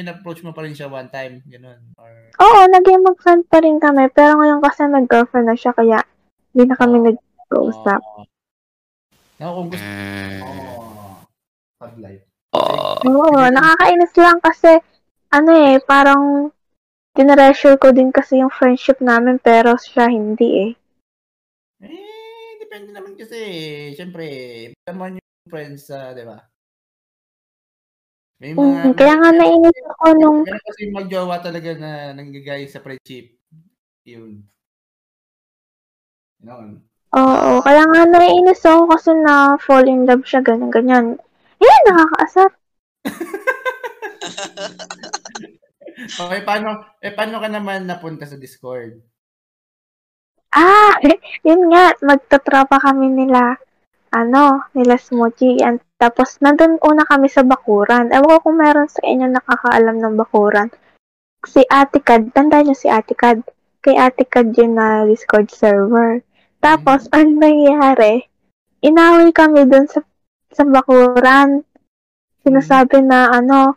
In-approach 0.00 0.40
mo- 0.40 0.56
pa 0.56 0.64
rin 0.64 0.72
siya 0.72 0.88
one 0.88 1.12
time. 1.12 1.44
Ganun. 1.44 1.76
Or... 2.00 2.08
Oo, 2.40 2.60
naging 2.72 3.04
mag-friend 3.04 3.44
pa 3.52 3.60
rin 3.60 3.76
kami. 3.76 4.08
Pero 4.16 4.40
ngayon 4.40 4.64
kasi 4.64 4.88
nag-girlfriend 4.88 5.52
na 5.52 5.60
siya, 5.60 5.76
kaya 5.76 6.00
hindi 6.56 6.72
na 6.72 6.76
kami 6.80 6.96
nag-usap. 7.04 8.00
Oo. 8.00 8.24
Ako 9.44 9.52
kung 9.60 9.68
gusto... 9.76 9.84
Oh. 9.84 11.20
Pag 11.76 12.00
life. 12.00 12.24
Oh. 12.56 12.96
Oo, 13.04 13.42
nakakainis 13.52 14.14
lang 14.16 14.40
kasi, 14.40 14.80
ano 15.36 15.50
eh, 15.52 15.84
parang, 15.84 16.48
tinreasure 17.12 17.76
ko 17.76 17.92
din 17.92 18.08
kasi 18.08 18.40
yung 18.40 18.48
friendship 18.48 19.04
namin, 19.04 19.36
pero 19.36 19.76
siya 19.76 20.08
hindi 20.08 20.48
eh. 20.64 20.72
Eh, 21.84 22.56
depende 22.56 22.88
naman 22.96 23.20
kasi. 23.20 23.36
Siyempre, 23.92 24.24
naman 24.88 25.20
yung 25.20 25.30
friends 25.50 25.90
sa, 25.90 26.14
di 26.14 26.22
ba? 26.22 26.38
May 28.42 28.52
Mm, 28.58 28.98
kaya 28.98 29.14
nga 29.22 29.30
nainis 29.30 29.78
ako 29.86 30.06
nung, 30.18 30.38
Meron 30.42 30.66
kasi 30.66 30.82
magjowa 30.90 31.36
talaga 31.38 31.70
na 31.78 31.90
nanggagay 32.10 32.66
sa 32.66 32.82
friendship. 32.82 33.38
Yun. 34.02 34.42
Yun. 36.42 36.82
oo, 37.14 37.50
kaya 37.62 37.82
nga 37.86 38.02
nainis 38.10 38.62
ako 38.66 38.82
kasi 38.90 39.10
na 39.22 39.54
fall 39.62 39.86
in 39.86 40.02
love 40.10 40.26
siya, 40.26 40.42
ganyan-ganyan. 40.42 41.06
Eh, 41.62 41.78
nakakaasar. 41.86 42.50
Okay, 46.22 46.40
paano, 46.48 46.68
eh, 47.04 47.12
paano 47.12 47.36
ka 47.38 47.48
naman 47.52 47.84
napunta 47.84 48.24
sa 48.26 48.40
Discord? 48.40 48.98
Ah, 50.52 50.92
yun 51.48 51.60
nga, 51.72 51.84
magtatrapa 52.08 52.76
kami 52.80 53.06
nila, 53.12 53.56
ano, 54.12 54.68
nila 54.76 55.00
Smoochie. 55.00 55.58
And, 55.64 55.80
tapos, 55.96 56.38
nandun 56.44 56.76
una 56.84 57.02
kami 57.08 57.32
sa 57.32 57.42
Bakuran. 57.42 58.12
Ewan 58.12 58.38
ko 58.38 58.38
kung 58.44 58.58
meron 58.60 58.86
sa 58.92 59.02
inyo 59.02 59.26
nakakaalam 59.32 59.96
ng 59.98 60.14
Bakuran. 60.20 60.68
Si 61.42 61.64
Ate 61.66 61.98
Kad, 61.98 62.30
tanda 62.36 62.62
niyo 62.62 62.76
si 62.76 62.86
Ate 62.86 63.16
Kad. 63.16 63.42
Kay 63.82 63.98
Ate 63.98 64.28
Kad 64.28 64.54
yun 64.54 64.78
na 64.78 65.02
Discord 65.08 65.50
server. 65.50 66.22
Tapos, 66.62 67.10
ang 67.10 67.40
nangyari, 67.40 68.28
inaway 68.84 69.34
kami 69.34 69.66
dun 69.66 69.90
sa, 69.90 70.04
sa 70.54 70.62
Bakuran. 70.62 71.66
Sinasabi 72.46 73.02
na, 73.02 73.32
ano, 73.32 73.74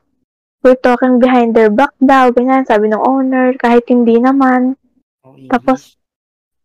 we're 0.61 0.77
talking 0.77 1.17
behind 1.17 1.57
their 1.57 1.73
back 1.73 1.93
daw, 1.97 2.29
ganyan, 2.29 2.65
sabi 2.65 2.89
ng 2.89 3.01
owner, 3.01 3.53
kahit 3.57 3.85
hindi 3.89 4.17
naman. 4.21 4.77
Oh, 5.25 5.37
Tapos, 5.49 5.97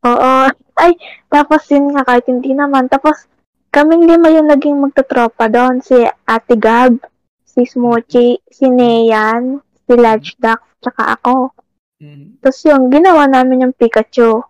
Oo. 0.05 0.33
Ay, 0.81 0.97
tapos 1.29 1.69
yun 1.69 1.93
nga, 1.93 2.09
kahit 2.09 2.25
hindi 2.25 2.57
naman. 2.57 2.89
Tapos, 2.89 3.29
kaming 3.71 4.07
lima 4.07 4.29
yung 4.35 4.51
naging 4.51 4.79
magtatropa 4.83 5.47
doon. 5.47 5.83
Si 5.83 5.95
Ate 6.27 6.55
Gab, 6.59 6.99
si 7.47 7.67
Smoochie, 7.67 8.43
si 8.51 8.67
Neyan, 8.67 9.63
si 9.87 9.93
Lodge 9.95 10.39
Duck, 10.39 10.63
tsaka 10.83 11.19
ako. 11.19 11.55
Mhm. 12.03 12.43
Tapos 12.43 12.61
yung 12.67 12.91
ginawa 12.91 13.27
namin 13.31 13.71
yung 13.71 13.75
Pikachu. 13.75 14.43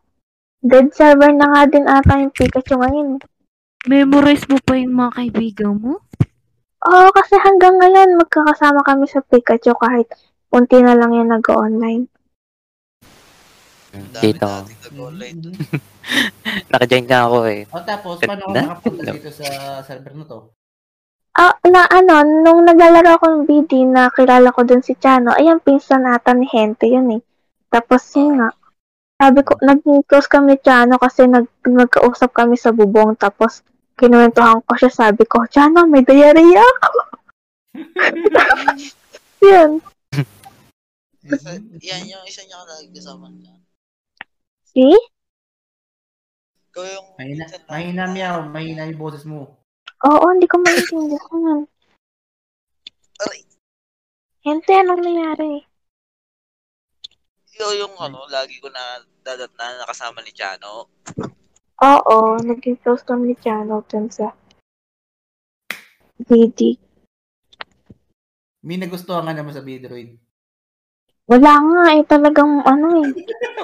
Dead 0.61 0.93
server 0.93 1.33
na 1.33 1.49
nga 1.57 1.63
din 1.69 1.89
ata 1.89 2.21
yung 2.21 2.35
Pikachu 2.37 2.77
ngayon. 2.77 3.21
Memorize 3.89 4.45
mo 4.45 4.61
pa 4.61 4.77
yung 4.77 4.93
mga 4.93 5.13
kaibigan 5.17 5.73
mo? 5.81 6.05
Oo, 6.81 7.09
kasi 7.13 7.37
hanggang 7.41 7.81
ngayon, 7.81 8.21
magkakasama 8.21 8.85
kami 8.85 9.09
sa 9.09 9.25
Pikachu 9.25 9.73
kahit 9.77 10.09
unti 10.53 10.81
na 10.85 10.97
lang 10.97 11.17
yung 11.17 11.33
nag-online. 11.33 12.09
Dami 13.91 14.23
Dito. 14.23 14.51
dun. 15.35 15.55
Naka-join 16.71 17.07
na 17.07 17.19
ako 17.27 17.39
eh. 17.51 17.63
O 17.71 17.83
tapos, 17.83 18.17
paano 18.23 18.45
Ganda. 18.51 18.61
nakapunta 18.63 19.11
dito 19.11 19.31
sa 19.35 19.47
server 19.83 20.15
na 20.15 20.25
to? 20.27 20.39
Ah, 21.35 21.55
na 21.67 21.87
ano, 21.87 22.27
nung 22.27 22.67
naglalaro 22.67 23.19
ako 23.19 23.25
ng 23.31 23.45
BD 23.47 23.87
na 23.87 24.11
kilala 24.11 24.51
ko 24.51 24.67
dun 24.67 24.83
si 24.83 24.99
Chano, 24.99 25.31
ayan, 25.35 25.63
pinsan 25.63 26.07
ata 26.07 26.35
ni 26.35 26.47
Hente 26.51 26.91
yun 26.91 27.19
eh. 27.19 27.23
Tapos 27.71 28.03
yun 28.19 28.39
nga, 28.39 28.51
sabi 29.21 29.41
ko, 29.47 29.55
naging 29.63 30.03
close 30.07 30.27
kami 30.27 30.55
ni 30.55 30.57
Chano 30.59 30.99
kasi 30.99 31.31
nag, 31.31 31.47
nagkausap 31.63 32.35
kami 32.35 32.59
sa 32.59 32.75
bubong, 32.75 33.15
tapos 33.15 33.63
kinuwentuhan 33.95 34.59
ko 34.67 34.73
siya, 34.75 34.91
sabi 34.91 35.23
ko, 35.27 35.47
Chano, 35.47 35.87
may 35.87 36.03
diarrhea 36.03 36.63
ako. 36.63 37.01
yun. 39.51 39.71
Isa, 41.21 41.53
yan 41.85 42.03
yung 42.09 42.25
isa 42.25 42.43
niya 42.49 42.65
ka 42.65 42.65
lagi 42.65 42.89
kasama 42.97 43.29
niya. 43.29 43.60
See? 44.71 44.95
Ikaw 46.71 46.85
yung... 46.87 47.09
Mahina, 47.19 47.45
mahina 47.67 48.05
meow, 48.07 48.39
mahina 48.47 48.87
yung 48.87 49.03
boses 49.03 49.27
mo. 49.27 49.59
Oo, 50.07 50.25
hindi 50.31 50.47
ko 50.47 50.63
maintindihan. 50.63 51.67
Aray, 53.21 53.43
Hente, 54.41 54.73
anong 54.73 55.03
nangyari? 55.05 55.67
ikaw 57.61 57.77
yung 57.77 57.93
ano, 58.01 58.25
lagi 58.33 58.57
ko 58.57 58.73
na 58.73 59.05
dadat 59.21 59.53
na 59.53 59.85
nakasama 59.85 60.25
ni 60.25 60.33
Chano. 60.33 60.89
Oo, 61.85 62.41
naging 62.41 62.81
close 62.81 63.05
kami 63.05 63.35
ni 63.35 63.37
Chano 63.37 63.85
dun 63.85 64.09
sa 64.09 64.33
BD. 66.25 66.81
May 68.65 68.81
nagustuhan 68.81 69.29
ka 69.29 69.37
naman 69.37 69.53
sa 69.53 69.61
Bidroid. 69.61 70.17
Wala 71.31 71.53
nga 71.63 71.83
eh, 71.95 72.03
talagang 72.11 72.67
ano 72.67 72.87
eh. 73.07 73.11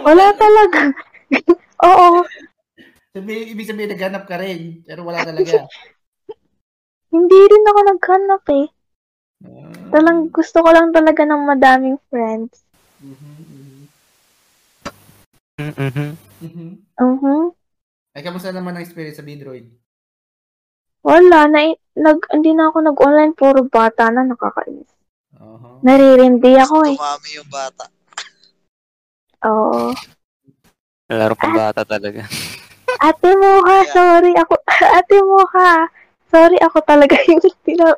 Wala 0.06 0.30
talaga. 0.38 0.94
Oo, 1.90 2.22
Sabi, 3.16 3.48
ibig 3.48 3.64
sabihin, 3.64 3.96
naghanap 3.96 4.28
ka 4.28 4.36
rin. 4.36 4.84
Pero 4.84 5.02
wala 5.02 5.24
talaga. 5.24 5.66
hindi 7.16 7.38
rin 7.48 7.64
ako 7.64 7.80
naghanap 7.90 8.44
eh. 8.54 8.66
Ah. 9.40 9.88
Talang 9.88 10.28
gusto 10.28 10.60
ko 10.60 10.68
lang 10.68 10.92
talaga 10.92 11.24
ng 11.24 11.42
madaming 11.48 11.98
friends. 12.12 12.62
Mhm, 13.00 13.34
mhm, 13.40 13.76
Mm-hmm. 15.56 16.10
mhm. 16.44 16.68
Mhm. 17.00 17.40
Ay, 18.12 18.22
kamusta 18.24 18.52
naman 18.52 18.76
ang 18.76 18.84
experience 18.84 19.16
sa 19.16 19.24
Bidroid? 19.24 19.68
Wala, 21.04 21.48
na, 21.48 21.72
nag, 21.96 22.18
hindi 22.32 22.52
na 22.52 22.68
ako 22.68 22.78
nag-online, 22.84 23.32
puro 23.32 23.64
bata 23.64 24.08
na 24.12 24.24
nakakainis. 24.28 24.95
Aha. 25.36 25.68
Naririndi 25.84 26.52
ako 26.56 26.76
eh. 26.88 26.96
Tumami 26.96 27.30
yung 27.36 27.50
bata. 27.52 27.84
Oo. 29.46 29.92
Laro 31.06 31.34
pang 31.38 31.54
bata 31.54 31.86
talaga. 31.86 32.24
Ate 33.06 33.30
Moha, 33.36 33.76
sorry 33.92 34.32
ako. 34.34 34.54
Ate 34.98 35.16
Moha, 35.20 35.70
sorry 36.32 36.58
ako 36.64 36.78
talaga 36.82 37.14
yung 37.28 37.40
tina... 37.62 37.92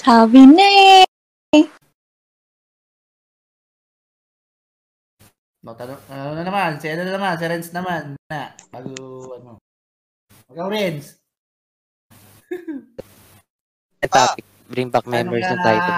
Sabi 0.00 0.48
na 0.48 0.64
eh. 1.52 1.66
No, 5.60 5.76
tanong, 5.76 6.00
ano 6.08 6.40
na 6.40 6.44
naman? 6.48 6.80
Si 6.80 6.88
ano 6.88 7.04
na 7.04 7.12
naman? 7.20 7.36
Si 7.36 7.44
Renz 7.44 7.68
naman. 7.76 8.16
Na, 8.32 8.56
bago, 8.72 8.96
ano. 9.36 9.60
Ikaw, 10.48 10.66
Renz. 10.72 11.20
Topic, 14.00 14.44
bring 14.72 14.88
back 14.88 15.04
memories 15.04 15.44
ng 15.44 15.60
title. 15.60 15.96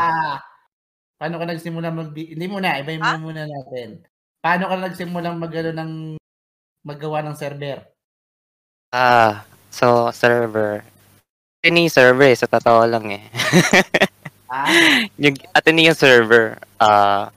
paano 1.22 1.38
ka 1.38 1.46
nagsimula 1.46 1.94
mag 1.94 2.10
hindi 2.10 2.46
muna, 2.50 2.82
ibahin 2.82 2.98
mo 2.98 3.06
Ah? 3.06 3.14
muna 3.14 3.46
natin. 3.46 4.02
Paano 4.42 4.66
ka 4.66 4.74
nagsimula 4.74 5.30
mag 5.38 5.54
ng 5.54 6.18
maggawa 6.82 7.22
ng 7.22 7.38
server? 7.38 7.78
Ah, 8.90 9.46
so, 9.70 10.10
server. 10.10 10.82
Ateneo 11.62 11.86
server 11.86 12.26
eh, 12.26 12.34
sa 12.34 12.50
totoo 12.50 12.82
lang 12.90 13.06
eh. 13.08 13.22
Ah? 14.52 14.68
yung 15.16 15.32
Ateneo 15.56 15.96
server, 15.96 16.60
ah, 16.76 17.30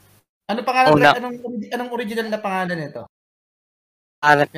Ano 0.51 0.59
pangalan 0.67 0.99
Una. 0.99 1.15
anong 1.15 1.39
anong 1.71 1.91
original 1.95 2.27
na 2.27 2.41
pangalan 2.43 2.75
nito? 2.75 3.07
yung 4.19 4.19
pangalan 4.19 4.49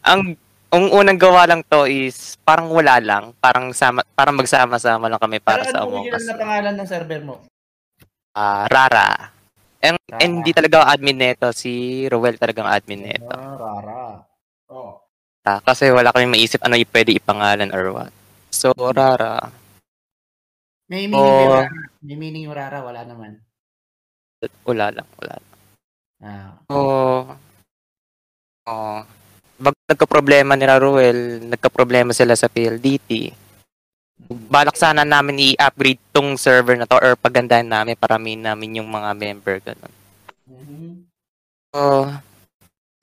ang 0.10 0.20
ang 0.74 0.90
unang 0.90 1.14
gawa 1.14 1.46
lang 1.46 1.62
to 1.62 1.86
is 1.86 2.34
parang 2.42 2.66
wala 2.66 2.98
lang, 2.98 3.30
parang 3.38 3.70
sama 3.70 4.02
parang 4.12 4.34
magsama-sama 4.34 5.06
lang 5.06 5.22
kami 5.22 5.38
para 5.38 5.62
Pero 5.62 5.70
sa 5.70 5.78
Among 5.86 6.10
Us. 6.10 6.26
na 6.26 6.34
pangalan 6.34 6.74
ng 6.74 6.88
server 6.90 7.20
mo? 7.22 7.34
Ah, 8.34 8.66
Rara. 8.66 9.30
And, 9.78 9.94
Rara. 10.10 10.18
and 10.18 10.32
hindi 10.42 10.50
talaga 10.50 10.90
admin 10.90 11.14
neto, 11.14 11.54
si 11.54 12.02
Roel 12.10 12.34
talagang 12.34 12.66
admin 12.66 13.06
neto. 13.06 13.30
Ah, 13.30 13.54
Rara. 13.54 14.02
Oh. 14.68 14.98
Ah, 15.46 15.60
kasi 15.62 15.92
wala 15.94 16.10
kami 16.10 16.26
maisip 16.26 16.58
ano 16.64 16.74
yung 16.74 16.90
pwede 16.90 17.14
ipangalan 17.14 17.70
or 17.70 17.94
what. 17.94 18.12
So, 18.50 18.74
Rara. 18.74 19.38
May 20.90 21.06
meaning 21.06 21.20
Oh. 21.20 21.38
yung 21.38 21.52
Rara. 21.54 21.70
May 22.02 22.16
meaning 22.18 22.42
yung 22.50 22.56
Rara, 22.56 22.82
wala 22.82 23.06
naman. 23.06 23.38
Wala 24.66 24.90
lang, 24.90 25.08
wala 25.22 25.34
lang. 25.38 25.52
Ah. 26.24 26.50
Oh. 26.72 27.22
Oh. 28.64 29.00
Bag 29.54 29.74
nagka-problema 29.86 30.58
ni 30.58 30.66
Ruel, 30.66 31.46
nagka-problema 31.46 32.10
sila 32.10 32.34
sa 32.34 32.50
PLDT. 32.50 33.30
Balak 34.50 34.74
sana 34.74 35.06
namin 35.06 35.54
i-upgrade 35.54 36.00
tong 36.10 36.34
server 36.38 36.74
na 36.74 36.86
to 36.86 36.98
or 36.98 37.14
pagandahin 37.14 37.70
namin 37.70 37.94
para 37.94 38.18
min 38.18 38.42
namin 38.42 38.82
yung 38.82 38.88
mga 38.90 39.10
member 39.14 39.58
ganun. 39.62 39.94
So, 41.74 42.10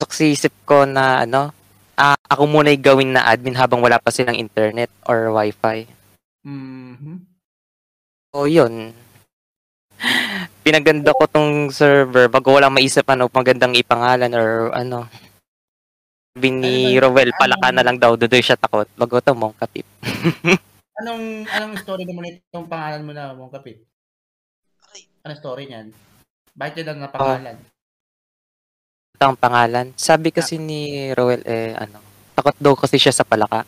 suksisip 0.00 0.52
ko 0.64 0.84
na 0.88 1.24
ano, 1.24 1.52
ah, 1.96 2.16
ako 2.28 2.48
muna 2.48 2.72
yung 2.72 2.84
gawin 2.84 3.10
na 3.12 3.28
admin 3.28 3.56
habang 3.56 3.80
wala 3.84 4.00
pa 4.00 4.12
silang 4.12 4.36
internet 4.36 4.88
or 5.08 5.32
wifi. 5.32 5.88
Mhm. 6.44 7.22
So, 8.32 8.48
yun. 8.48 8.96
Pinaganda 10.64 11.12
ko 11.14 11.28
tong 11.28 11.68
server 11.70 12.26
bago 12.32 12.56
wala 12.56 12.72
maisip 12.72 13.06
ano 13.06 13.28
magandang 13.30 13.76
ipangalan 13.76 14.32
or 14.34 14.72
ano. 14.72 15.06
Sabi 16.32 16.48
ni 16.48 16.96
Ano 16.96 17.12
Rowel, 17.12 17.28
palaka 17.36 17.68
na 17.76 17.84
lang 17.84 18.00
daw, 18.00 18.16
doon 18.16 18.40
siya 18.40 18.56
takot. 18.56 18.88
Bago 18.96 19.20
to, 19.20 19.36
mong 19.36 19.52
kapit. 19.60 19.84
Anong 21.02 21.48
anong 21.48 21.76
story 21.80 22.04
naman 22.08 22.40
itong 22.40 22.68
pangalan 22.68 23.04
mo 23.04 23.12
na 23.12 23.36
mong 23.36 23.52
kapit? 23.52 23.84
Anong 25.24 25.40
story 25.40 25.68
niyan? 25.68 25.92
Bakit 26.56 26.84
yan 26.84 26.88
ang 26.88 27.00
napangalan? 27.08 27.56
Ito 29.16 29.24
ang 29.28 29.40
pangalan. 29.40 29.86
Sabi 29.96 30.32
kasi 30.32 30.56
ni 30.56 31.12
Rowel, 31.12 31.44
eh, 31.44 31.76
ano, 31.76 32.00
takot 32.32 32.56
daw 32.60 32.72
kasi 32.80 32.96
siya 32.96 33.12
sa 33.12 33.28
palaka. 33.28 33.64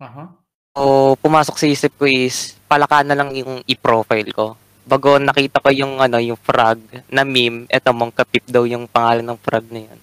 Aha. 0.00 0.36
O, 0.76 1.16
pumasok 1.16 1.56
sa 1.60 1.68
isip 1.68 1.96
ko 1.96 2.04
is, 2.04 2.60
palaka 2.68 3.04
na 3.04 3.16
lang 3.16 3.32
yung 3.36 3.64
i-profile 3.64 4.32
ko. 4.36 4.56
Bago 4.84 5.16
nakita 5.16 5.64
ko 5.64 5.72
yung, 5.72 5.96
ano, 6.00 6.20
yung 6.20 6.40
frog 6.40 6.80
na 7.08 7.24
meme, 7.24 7.68
eto, 7.72 7.92
mong 7.92 8.12
kapit 8.12 8.44
daw 8.48 8.68
yung 8.68 8.84
pangalan 8.84 9.32
ng 9.32 9.40
frog 9.40 9.64
na 9.72 9.80
yun. 9.88 10.00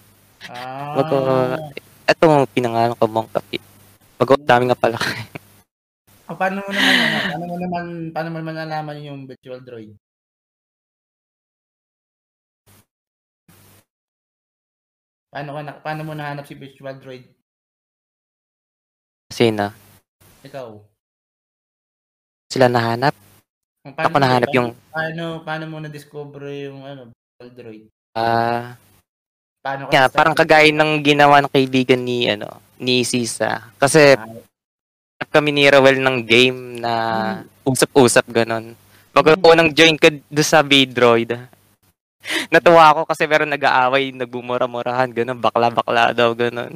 Ah. 0.47 0.95
Bago, 0.95 1.15
eto, 2.07 2.25
pinangalan 2.55 2.95
ko 2.95 3.03
mong 3.05 3.29
kapit. 3.35 3.59
Bago, 4.15 4.33
dami 4.39 4.71
nga 4.71 4.79
palaka. 4.79 5.11
Ah, 6.27 6.35
paano 6.35 6.59
mo 6.59 6.71
naman 6.71 6.95
ano, 6.95 7.17
paano 7.23 7.43
mo 7.47 7.55
naman 7.55 7.85
paano 8.11 8.27
mo 8.31 8.37
naman 8.43 8.55
nalaman 8.57 8.97
yung 8.99 9.19
virtual 9.23 9.63
droid? 9.63 9.95
Paano 15.27 15.49
ka 15.55 15.61
na, 15.61 15.71
paano 15.83 16.01
mo 16.07 16.13
nahanap 16.15 16.47
si 16.47 16.55
virtual 16.55 16.95
droid? 16.97 17.27
Kasi 19.27 19.51
na, 19.51 19.75
Ikaw. 20.47 20.79
sila 22.47 22.71
nahanap. 22.71 23.11
Kung 23.83 23.91
Ako 23.95 24.17
nahanap 24.17 24.47
paano, 24.49 24.55
yung- 24.55 24.75
paano 24.89 25.23
paano 25.43 25.63
mo 25.67 25.77
na 25.83 25.91
discover 25.91 26.47
yung 26.63 26.87
ano 26.87 27.11
virtual 27.11 27.51
droid? 27.53 27.85
Ah, 28.15 28.79
Paano 29.67 29.83
ka 29.83 29.91
yeah, 29.91 30.07
parang 30.07 30.31
kagaya 30.31 30.71
ng 30.71 31.03
ginawa 31.03 31.43
ng 31.43 31.51
kaibigan 31.51 31.99
ni, 31.99 32.23
ano, 32.23 32.47
ni 32.79 33.03
Sisa. 33.03 33.67
Kasi, 33.75 34.15
Ah, 35.17 35.27
kami 35.27 35.51
ni 35.51 35.65
Rowel 35.65 35.97
ng 35.97 36.23
game 36.23 36.77
na 36.77 36.93
usap-usap 37.65 38.29
ganon. 38.29 38.77
Bago 39.11 39.33
Mm. 39.33 39.43
unang 39.43 39.69
join 39.73 39.97
ko 39.97 40.07
doon 40.13 40.45
sa 40.45 40.61
Bidroid, 40.61 41.33
natuwa 42.53 42.93
ako 42.93 43.09
kasi 43.09 43.25
meron 43.25 43.49
nag-aaway, 43.49 44.13
nagbumura-murahan, 44.13 45.09
ganon, 45.09 45.41
bakla-bakla 45.41 46.13
daw, 46.13 46.31
ganon. 46.31 46.69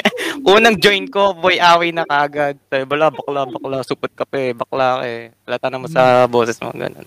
unang 0.56 0.78
join 0.78 1.04
ko, 1.04 1.34
boy, 1.34 1.58
away 1.58 1.90
na 1.90 2.06
kagad. 2.06 2.54
Sabi, 2.70 2.86
bala, 2.86 3.10
bakla, 3.10 3.44
bakla, 3.44 3.82
supot 3.82 4.14
ka 4.14 4.22
pa 4.22 4.36
eh, 4.38 4.54
bakla 4.54 5.02
eh. 5.02 5.34
Halata 5.44 5.68
naman 5.68 5.90
sa 5.90 6.24
boses 6.24 6.56
mo, 6.62 6.70
ganon. 6.70 7.04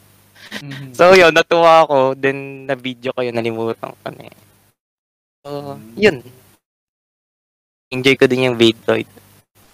mhm. 0.60 0.92
So, 0.92 1.16
yun, 1.16 1.32
natuwa 1.32 1.88
ako, 1.88 2.14
then 2.14 2.68
na-video 2.68 3.16
ko 3.16 3.24
yun, 3.24 3.34
nalimutan 3.34 3.96
ko 3.96 4.08
na 4.12 4.28
eh. 4.28 4.36
So, 5.42 5.76
yun. 5.98 6.22
Enjoy 7.92 8.16
ko 8.16 8.30
din 8.30 8.46
yung 8.48 8.58
Bidroid. 8.58 9.10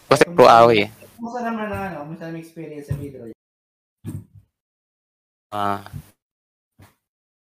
Kasi 0.07 0.23
pro 0.31 0.47
away 0.47 0.87
eh. 0.87 0.89
Kumusta 1.19 1.43
naman 1.43 1.67
ang 1.67 1.83
ano, 1.91 1.95
kumusta 2.07 2.31
naman 2.31 2.39
experience 2.39 2.87
sa 2.87 2.95
vidroid? 2.95 3.35
Ah. 5.51 5.83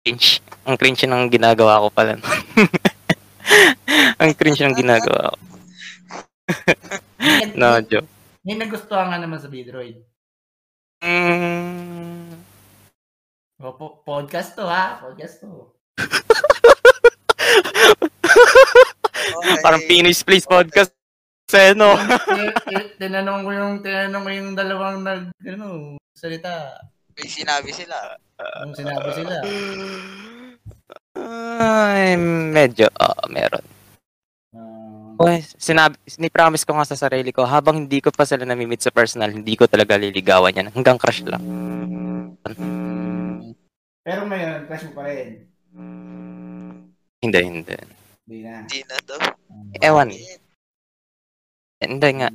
cringe. 0.02 0.42
Ang 0.66 0.76
cringe 0.76 1.04
ng 1.08 1.30
ginagawa 1.30 1.82
ko 1.82 1.88
pala. 1.88 2.18
Ang 4.22 4.32
cringe 4.34 4.60
ng 4.66 4.76
ginagawa 4.76 5.32
ko. 5.32 5.38
no, 7.54 7.78
joke. 7.86 8.10
May 8.42 8.58
nagustuhan 8.58 9.08
nga 9.08 9.22
naman 9.22 9.38
sa 9.38 9.46
vidroid. 9.46 10.02
Mm, 11.02 12.38
O, 13.62 13.70
po- 13.78 14.02
podcast 14.02 14.58
to 14.58 14.66
ha, 14.66 14.98
podcast 14.98 15.38
to. 15.38 15.70
Okay. 19.22 19.62
parang 19.62 19.82
Pinoy's 19.86 20.22
Place 20.24 20.46
podcast. 20.48 20.92
Eh, 21.52 21.76
no? 21.76 21.94
Tin- 22.00 22.56
tin- 22.64 22.92
tinanong 22.96 23.44
ko 23.44 23.50
yung 23.52 23.72
tinanong 23.84 24.22
ko 24.24 24.30
yung 24.32 24.50
dalawang 24.56 25.04
nag 25.04 25.22
ano, 25.44 26.00
salita. 26.16 26.80
May 27.12 27.28
sinabi 27.28 27.70
sila. 27.76 28.16
Yung 28.64 28.72
sinabi 28.72 29.08
sila. 29.12 29.34
Ay, 31.12 32.16
medyo, 32.50 32.88
oo, 32.88 33.22
meron. 33.28 33.64
Uy, 35.20 35.44
sinabi, 35.60 36.00
ni-promise 36.16 36.64
ko 36.64 36.72
nga 36.74 36.88
sa 36.88 36.96
sarili 36.96 37.30
ko, 37.30 37.44
habang 37.44 37.84
hindi 37.84 38.00
ko 38.00 38.08
pa 38.10 38.24
sila 38.24 38.48
namimit 38.48 38.80
sa 38.80 38.90
personal, 38.90 39.30
hindi 39.30 39.54
ko 39.54 39.68
talaga 39.68 40.00
liligawan 40.00 40.56
yan. 40.56 40.72
Hanggang 40.72 40.96
crush 40.96 41.20
lang. 41.22 41.44
pero 44.02 44.26
ngayon, 44.26 44.66
crush 44.66 44.88
mo 44.88 44.92
pa 44.96 45.02
rin. 45.06 45.46
Hindi, 47.22 47.38
hindi. 47.40 47.74
Hindi 48.26 48.36
na. 48.42 48.52
Hindi 48.60 48.78
na 48.82 48.96
daw. 49.06 49.20
Ewan. 49.78 50.08
Bakit? 50.10 50.40
Hindi 51.80 52.08
nga. 52.18 52.28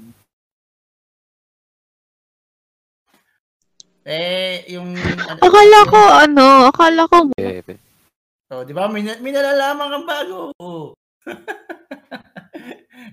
Eh, 4.08 4.64
yung... 4.72 4.96
ano- 4.96 5.44
Akala 5.44 5.80
ko, 5.92 6.00
ano, 6.00 6.46
akala 6.72 7.02
ko, 7.12 7.18
Bebe. 7.30 7.76
Oh, 8.48 8.64
di 8.64 8.72
ba? 8.72 8.88
May, 8.88 9.04
may 9.20 9.36
nalalaman 9.36 9.92
kang 9.92 10.08
bago. 10.08 10.38
Oh. 10.58 10.96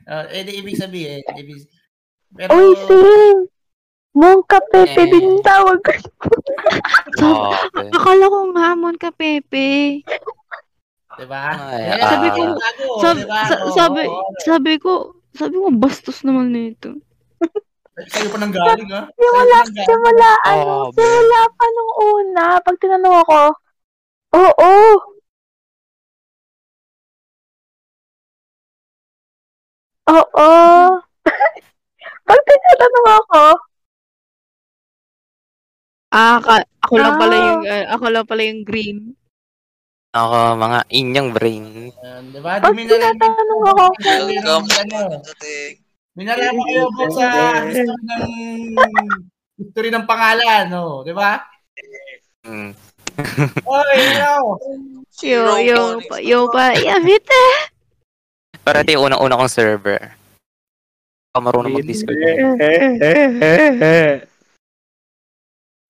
Ah, 0.05 0.29
eh, 0.29 0.45
di 0.45 0.61
ibig 0.61 0.77
sabihin, 0.77 1.25
ibig... 1.33 1.65
Pero, 2.29 2.53
Uy, 2.53 2.77
Sing! 2.77 3.49
Mongka 4.13 4.61
Pepe 4.69 5.01
Eh. 5.01 5.09
din 5.09 5.41
tawag 5.41 5.81
ko. 5.81 5.97
Grabe. 7.17 7.89
akala 7.89 8.25
ko 8.29 8.39
nga 8.53 8.63
hamon 8.69 8.97
ka, 9.01 9.09
Pepe. 9.11 10.05
Di 11.15 11.27
ba? 11.27 11.43
Ay, 11.51 11.83
Eh, 11.91 12.01
sabi 12.01 12.29
ko- 12.29 12.57
bago, 12.57 12.85
Sabi, 12.99 13.21
di 13.21 13.27
ba? 13.27 13.41
sa- 13.45 13.61
Oo, 13.61 13.73
sabi, 13.73 14.03
sabi 14.41 14.73
ko, 14.77 14.93
sabi 15.33 15.55
ko, 15.57 15.67
bastos 15.73 16.19
naman 16.23 16.51
nito. 16.51 16.95
Sa'yo 17.95 18.27
pa 18.29 18.39
nang 18.39 18.51
galing, 18.51 18.91
ha? 18.91 19.07
Sa'yo 19.07 19.23
Simula, 19.23 19.59
simula, 19.87 20.31
ano, 20.45 20.63
Oh, 20.67 20.87
simula 20.91 21.41
pa 21.49 21.65
nung 21.69 21.93
una, 22.11 22.45
pag 22.59 22.77
tinanong 22.77 23.17
ako, 23.23 23.41
oo, 24.35 24.73
oo. 30.05 30.49
pag 32.27 32.41
tinatanong 32.45 33.09
ako, 33.21 33.45
Ah, 36.15 36.39
ka- 36.39 36.63
ako 36.79 36.95
lang 36.95 37.19
pala 37.19 37.35
Ah. 37.35 37.43
yung, 37.43 37.63
ah, 37.67 37.85
ako 37.99 38.05
lang 38.07 38.23
pala 38.25 38.43
yung 38.47 38.63
green. 38.63 38.99
Ako, 40.15 40.55
mga 40.55 40.79
inyong 40.95 41.31
brain. 41.35 41.65
Ayan, 41.91 42.23
di 42.31 42.39
ba? 42.39 42.53
Di 42.57 42.63
pag 42.63 42.71
nalaman 42.71 42.87
tinatanong 42.87 43.63
ako, 43.67 43.85
Welcome 43.99 44.65
sa 44.65 44.81
ano, 44.81 45.01
dating. 45.27 45.75
may 46.15 46.25
nalaman 46.25 46.63
kayo 46.63 46.87
po 46.89 47.03
sa 47.11 47.27
history 47.67 47.99
ng 47.99 48.33
history 49.59 49.91
ng 49.91 50.07
pangalan, 50.07 50.65
no? 50.71 51.03
Di 51.03 51.11
ba? 51.11 51.43
Mm. 52.47 52.71
Oy, 53.67 53.95
hello! 54.15 54.55
Yo, 55.19 55.59
yo, 55.59 55.81
yo 56.23 56.39
pa, 56.47 56.75
yamit 56.75 57.27
eh. 57.27 57.55
Ito 58.65 58.87
yung 58.89 59.11
unang-una 59.11 59.35
kong 59.35 59.51
server. 59.51 59.99
Ako 61.35 61.43
marunong 61.43 61.75
mag-discord. 61.75 62.15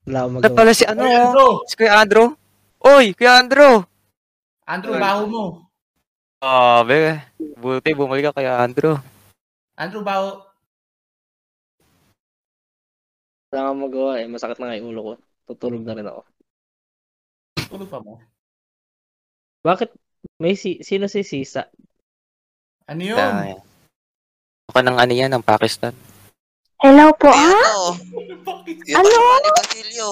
Wala 0.05 0.19
akong 0.19 0.33
Ano 0.33 0.41
magawa. 0.41 0.57
pala 0.57 0.73
si 0.73 0.85
ano? 0.85 1.05
Si 1.69 1.77
Kuya 1.77 2.01
Andrew? 2.01 2.33
Oy, 2.81 3.13
Kuya 3.13 3.41
Andrew! 3.41 3.85
Andrew, 4.65 4.97
baho 4.97 5.23
mo. 5.29 5.45
Ah, 6.41 6.81
be. 6.89 7.21
Buti, 7.61 7.93
bumalik 7.93 8.33
ka 8.33 8.41
kaya 8.41 8.65
Andrew. 8.65 8.97
Andrew, 9.77 10.01
baho. 10.01 10.41
Wala 13.53 13.71
akong 13.71 13.83
magawa 13.85 14.13
eh. 14.19 14.27
Masakit 14.27 14.57
na 14.57 14.73
nga 14.73 14.79
yung 14.81 14.91
ulo 14.97 15.01
ko. 15.05 15.13
Tutulog 15.53 15.85
na 15.85 15.93
rin 15.93 16.09
ako. 16.09 16.21
Tulog 17.69 17.89
pa 17.93 18.01
mo. 18.01 18.25
Bakit? 19.61 19.93
May 20.41 20.57
si 20.57 20.81
sino 20.81 21.05
si 21.13 21.21
Sisa? 21.21 21.69
Ano 22.89 23.05
yun? 23.05 23.21
Dahil. 23.21 23.61
Ako 24.73 24.81
ng 24.81 24.97
ano 24.97 25.13
yan, 25.13 25.29
ng 25.37 25.45
Pakistan. 25.45 25.93
hello 26.81 27.13
po, 27.21 27.29
ha? 27.29 27.53
ano? 27.53 27.97
Ano? 28.97 30.09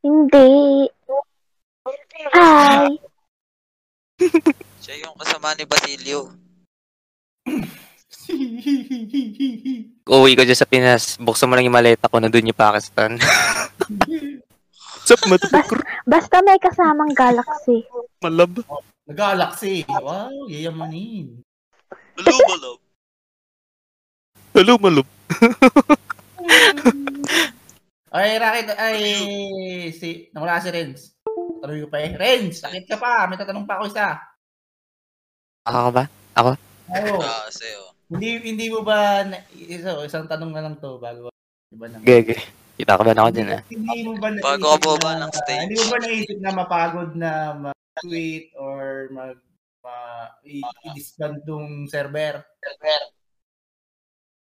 Hindi. 0.00 0.46
Hi. 2.34 2.94
Siya 4.84 4.94
yung 5.04 5.16
kasama 5.16 5.56
ni 5.56 5.64
Basilio. 5.64 6.30
Uwi 10.06 10.36
ko 10.38 10.42
dyan 10.44 10.58
sa 10.58 10.68
Pinas. 10.68 11.16
Buksan 11.18 11.48
mo 11.50 11.56
lang 11.56 11.66
yung 11.66 11.74
maleta 11.76 12.10
ko, 12.10 12.20
nandun 12.20 12.50
yung 12.50 12.58
Pakistan. 12.58 13.16
Sup, 15.08 15.20
matutukur. 15.26 15.82
Basta 16.06 16.38
may 16.44 16.60
kasamang 16.60 17.10
galaxy. 17.16 17.82
Malab. 18.22 18.62
Nag-galaxy. 19.10 19.82
Wow, 19.88 20.46
yayamanin. 20.46 21.42
Lalo, 22.20 22.78
Hello, 24.54 24.74
malab. 24.78 25.06
Ay, 28.10 28.42
Rakit, 28.42 28.74
ay, 28.74 28.98
si, 29.94 30.26
nawala 30.34 30.58
si 30.58 30.70
Renz. 30.74 31.14
Tanong 31.60 31.84
ko 31.84 31.88
pa 31.88 31.98
eh. 32.00 32.10
Renz, 32.16 32.64
sakit 32.64 32.84
ka 32.88 32.96
pa. 32.96 33.28
May 33.28 33.36
tatanong 33.36 33.68
pa 33.68 33.78
ako 33.78 33.84
isa. 33.88 34.16
Ako 35.68 35.88
ba? 35.92 36.04
Oo. 36.90 37.20
Ah, 37.20 37.46
sa'yo. 37.52 37.92
Hindi, 38.10 38.42
hindi 38.42 38.66
mo 38.72 38.82
ba, 38.82 39.22
na, 39.22 39.38
isa, 39.54 39.94
isang 40.02 40.26
tanong 40.26 40.50
na 40.50 40.64
lang 40.66 40.74
to 40.80 40.98
bago, 40.98 41.30
iba 41.70 41.86
na. 41.86 42.02
Gege. 42.02 42.34
Kita 42.74 42.96
ka 42.96 43.04
ba 43.04 43.12
na 43.12 43.22
ako 43.22 43.30
dyan 43.30 43.48
ah? 43.54 43.62
Hindi 43.68 43.98
mo 44.08 44.12
ba 44.16 44.28
naisip 44.32 44.48
Bago 44.48 44.64
ka 44.66 44.78
bumaba 44.80 45.10
na- 45.12 45.20
ng 45.20 45.32
stage. 45.36 45.62
Hindi 45.62 45.76
mo 45.76 45.86
ba 45.86 45.98
naisip 46.00 46.38
na 46.40 46.50
mapagod 46.56 47.10
na 47.12 47.30
mag-tweet 47.60 48.44
or 48.56 48.80
mag 49.12 49.36
ma, 49.84 49.96
i- 50.48 50.64
i-disband 50.88 51.44
tong 51.44 51.84
server? 51.86 52.40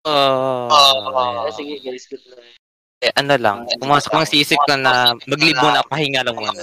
Oh. 0.07 0.70
Eh, 1.44 1.52
sige 1.52 1.74
guys, 1.83 2.07
good 2.07 2.22
na. 2.31 2.38
Eh, 2.98 3.14
ano 3.14 3.34
lang. 3.38 3.62
Pumasok 3.78 4.11
lang 4.11 4.26
sa 4.26 4.34
isip 4.34 4.58
ko 4.66 4.74
na 4.74 5.14
mag-leave 5.30 5.58
muna, 5.62 5.87
pahinga 5.87 6.26
lang 6.26 6.34
muna. 6.34 6.58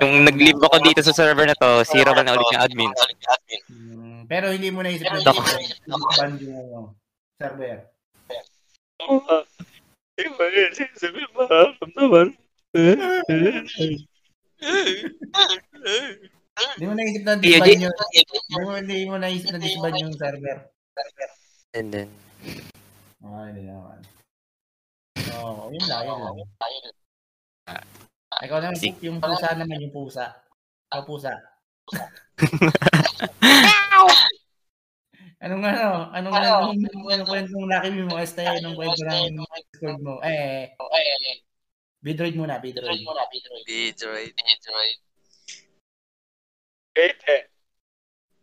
Yung 0.00 0.24
nag-leave 0.24 0.56
ako 0.56 0.76
dito 0.80 1.04
sa 1.04 1.12
server 1.12 1.44
na 1.44 1.52
to, 1.52 1.84
zero 1.84 2.16
ba 2.16 2.24
na 2.24 2.32
ulit 2.32 2.48
yung 2.56 2.64
admin? 2.64 2.92
Hmm, 3.68 4.24
pero 4.24 4.48
hindi 4.48 4.72
mo 4.72 4.80
naisip 4.80 5.04
na 5.12 5.20
Ako. 5.20 5.44
disband 5.44 6.40
yung 6.40 6.56
ano, 6.56 6.96
server. 7.36 7.84
Hindi 16.76 16.84
mo 16.88 16.94
naisip 16.96 17.22
na 17.28 17.36
disband 17.36 17.68
di- 17.68 17.84
yung, 17.84 17.92
hindi 17.92 18.56
mo, 18.56 18.70
hindi 18.72 18.96
mo 19.04 19.16
naisip 19.20 19.48
na 19.52 19.60
disband 19.60 19.96
yung 20.00 20.16
server. 20.16 20.58
And 21.76 21.88
then, 21.92 22.08
Ah, 23.20 23.52
hindi 23.52 23.68
naman. 23.68 24.00
Oo, 25.36 25.68
oh, 25.68 25.68
yun 25.68 25.84
lang, 25.84 26.08
yun 26.08 26.20
lang. 26.24 26.36
Ikaw 28.40 28.58
naman, 28.64 28.80
Sige. 28.80 28.96
yung 29.04 29.20
pusa 29.20 29.52
naman, 29.52 29.84
yung 29.84 29.92
pusa. 29.92 30.32
Ikaw 30.88 31.02
pusa. 31.04 31.32
Anong 35.40 35.64
ano? 35.64 36.12
Anong 36.16 36.34
ano? 36.36 36.48
Anong, 36.72 37.08
anong 37.12 37.28
kwentong 37.28 37.66
laki 37.68 37.88
mo? 38.08 38.16
Este, 38.16 38.44
anong 38.44 38.76
kwento 38.76 39.04
ng 39.04 39.44
Discord 39.72 40.00
mo? 40.00 40.20
Eh, 40.24 40.72
Bidroid 42.00 42.36
muna, 42.36 42.56
Bidroid. 42.56 43.04
Bidroid. 43.68 44.32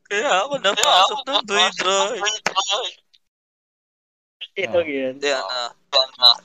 Kaya 0.08 0.30
ako 0.46 0.54
napasok 0.62 1.20
ng 1.26 1.46
Bidroid. 1.50 2.22
Ito 4.58 4.80
yan. 4.82 5.22
Hindi, 5.22 5.30
ano, 5.30 5.70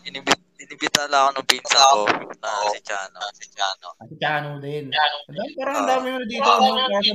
inibit, 0.05 0.37
inibita 0.61 1.09
lang 1.09 1.33
ako 1.33 1.41
ng 1.41 1.49
pinsa 1.49 1.79
ko 1.81 2.01
na 2.37 2.51
si 2.69 2.81
Chano. 2.85 3.19
Si 3.33 3.47
Chano. 3.49 3.89
Si 4.05 4.15
Chano 4.21 4.49
din. 4.61 4.85
Ang 4.93 5.33
dami- 5.33 5.57
Parang 5.57 5.77
ang 5.81 5.89
dami 5.89 6.09
mo 6.13 6.21
dito. 6.29 6.45
Ano, 6.45 6.69
kasi 6.93 7.11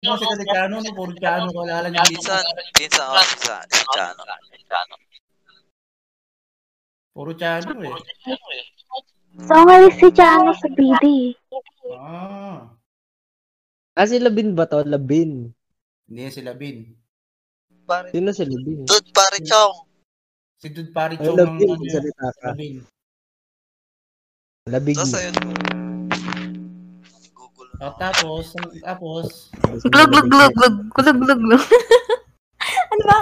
mo 0.00 0.14
si 0.16 0.44
Chano, 0.48 0.74
no? 0.80 0.90
Puro 0.96 1.12
Chano 1.14 1.46
ko 1.52 1.60
lala 1.62 1.88
niya 1.92 2.00
dito. 2.08 2.24
Pinsan, 2.24 2.44
pinsan 2.72 3.04
ko 3.06 3.20
si, 3.20 3.36
Sa- 3.44 3.66
si 3.68 3.82
Chano. 3.92 4.22
Chano. 4.64 4.94
Puro 7.12 7.32
Chano 7.36 7.70
eh. 7.84 7.92
So, 9.44 9.54
ngayon 9.60 9.92
si 9.92 10.08
Chano 10.10 10.50
sa 10.56 10.68
BD. 10.72 11.04
Ah, 11.94 12.64
Ah, 13.92 14.06
si 14.08 14.16
Labin 14.16 14.56
ba 14.56 14.64
to? 14.64 14.80
Labin. 14.86 15.52
hindi 16.08 16.32
si 16.32 16.40
Labin. 16.40 16.96
Pare, 17.84 18.08
Sino 18.08 18.32
si 18.32 18.42
Labin? 18.42 18.88
Dude, 18.88 19.10
pare 19.12 19.36
Chong. 19.44 19.89
Si 20.60 20.68
Dude 20.68 20.92
Pari 20.92 21.16
Chong 21.16 21.40
ng 21.40 21.56
ano, 21.56 21.84
salita 21.88 22.28
ka. 22.36 22.52
Labin. 22.52 22.84
Labig. 24.68 24.92
Sa 24.92 25.08
sa'yo. 25.08 25.32
Google. 27.32 27.70
Oh, 27.80 27.96
tapos, 27.96 28.52
tapos, 28.84 29.48
Glug, 29.88 30.12
glug, 30.12 30.28
glug, 30.28 30.52
glug, 30.52 30.76
glug, 30.92 31.16
glug, 31.24 31.40
glug. 31.40 31.64
Ano 32.92 33.02
ba? 33.08 33.20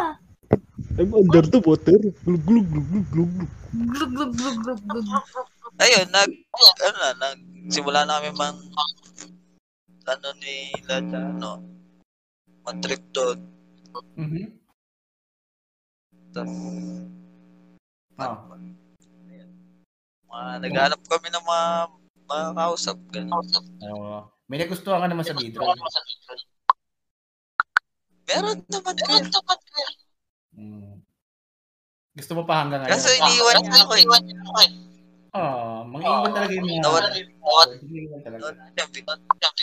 I'm 0.98 1.14
under 1.14 1.46
the 1.46 1.62
water. 1.62 1.94
Glug, 2.26 2.42
glug, 2.42 2.66
glug, 2.66 2.86
glug, 2.90 3.06
glug. 3.14 3.32
Glug, 3.70 4.10
glug, 4.10 4.32
glug, 4.34 4.58
glug, 4.58 4.82
glug. 4.82 5.06
Ayun, 5.78 6.10
nag, 6.10 6.30
ano 6.82 6.96
na, 6.98 7.10
nag, 7.22 7.38
simula 7.70 8.02
namin 8.02 8.34
mang, 8.34 8.58
ano 10.10 10.28
ni 10.42 10.74
Lachano, 10.90 11.62
mag-trip 12.66 13.06
doon. 13.14 13.38
mhm. 14.18 14.58
Tapos, 16.34 16.50
Oh. 18.18 18.50
mga, 20.28 20.60
naghanap 20.66 21.00
kami 21.06 21.28
ng 21.30 21.44
mga, 21.46 21.66
mga 22.26 22.46
kausap. 22.58 22.98
Ganun. 23.14 23.46
Oo. 23.94 24.26
May 24.50 24.58
nagustuhan 24.58 25.00
ka 25.04 25.08
naman 25.08 25.22
sa 25.22 25.38
Bidroid. 25.38 25.78
Meron 28.28 28.58
naman 28.66 28.94
kaya. 28.98 29.22
Mm. 30.58 31.00
Gusto 32.18 32.32
mo 32.34 32.42
pa 32.42 32.66
hanggang 32.66 32.82
ngayon? 32.82 32.92
Kaso 32.98 33.08
iniwan 33.14 33.62
niya 33.62 33.86
ako 33.86 33.94
eh. 33.94 34.04
Ah, 35.36 35.86
mang-iwan 35.86 36.32
talaga 36.34 36.52
yung 36.52 36.66
mga... 36.66 36.82
Nawala. 36.82 37.08
Nawala. 37.14 37.74
Iniwan 37.86 38.20
talaga. 38.26 38.40
Nawala. 38.50 39.62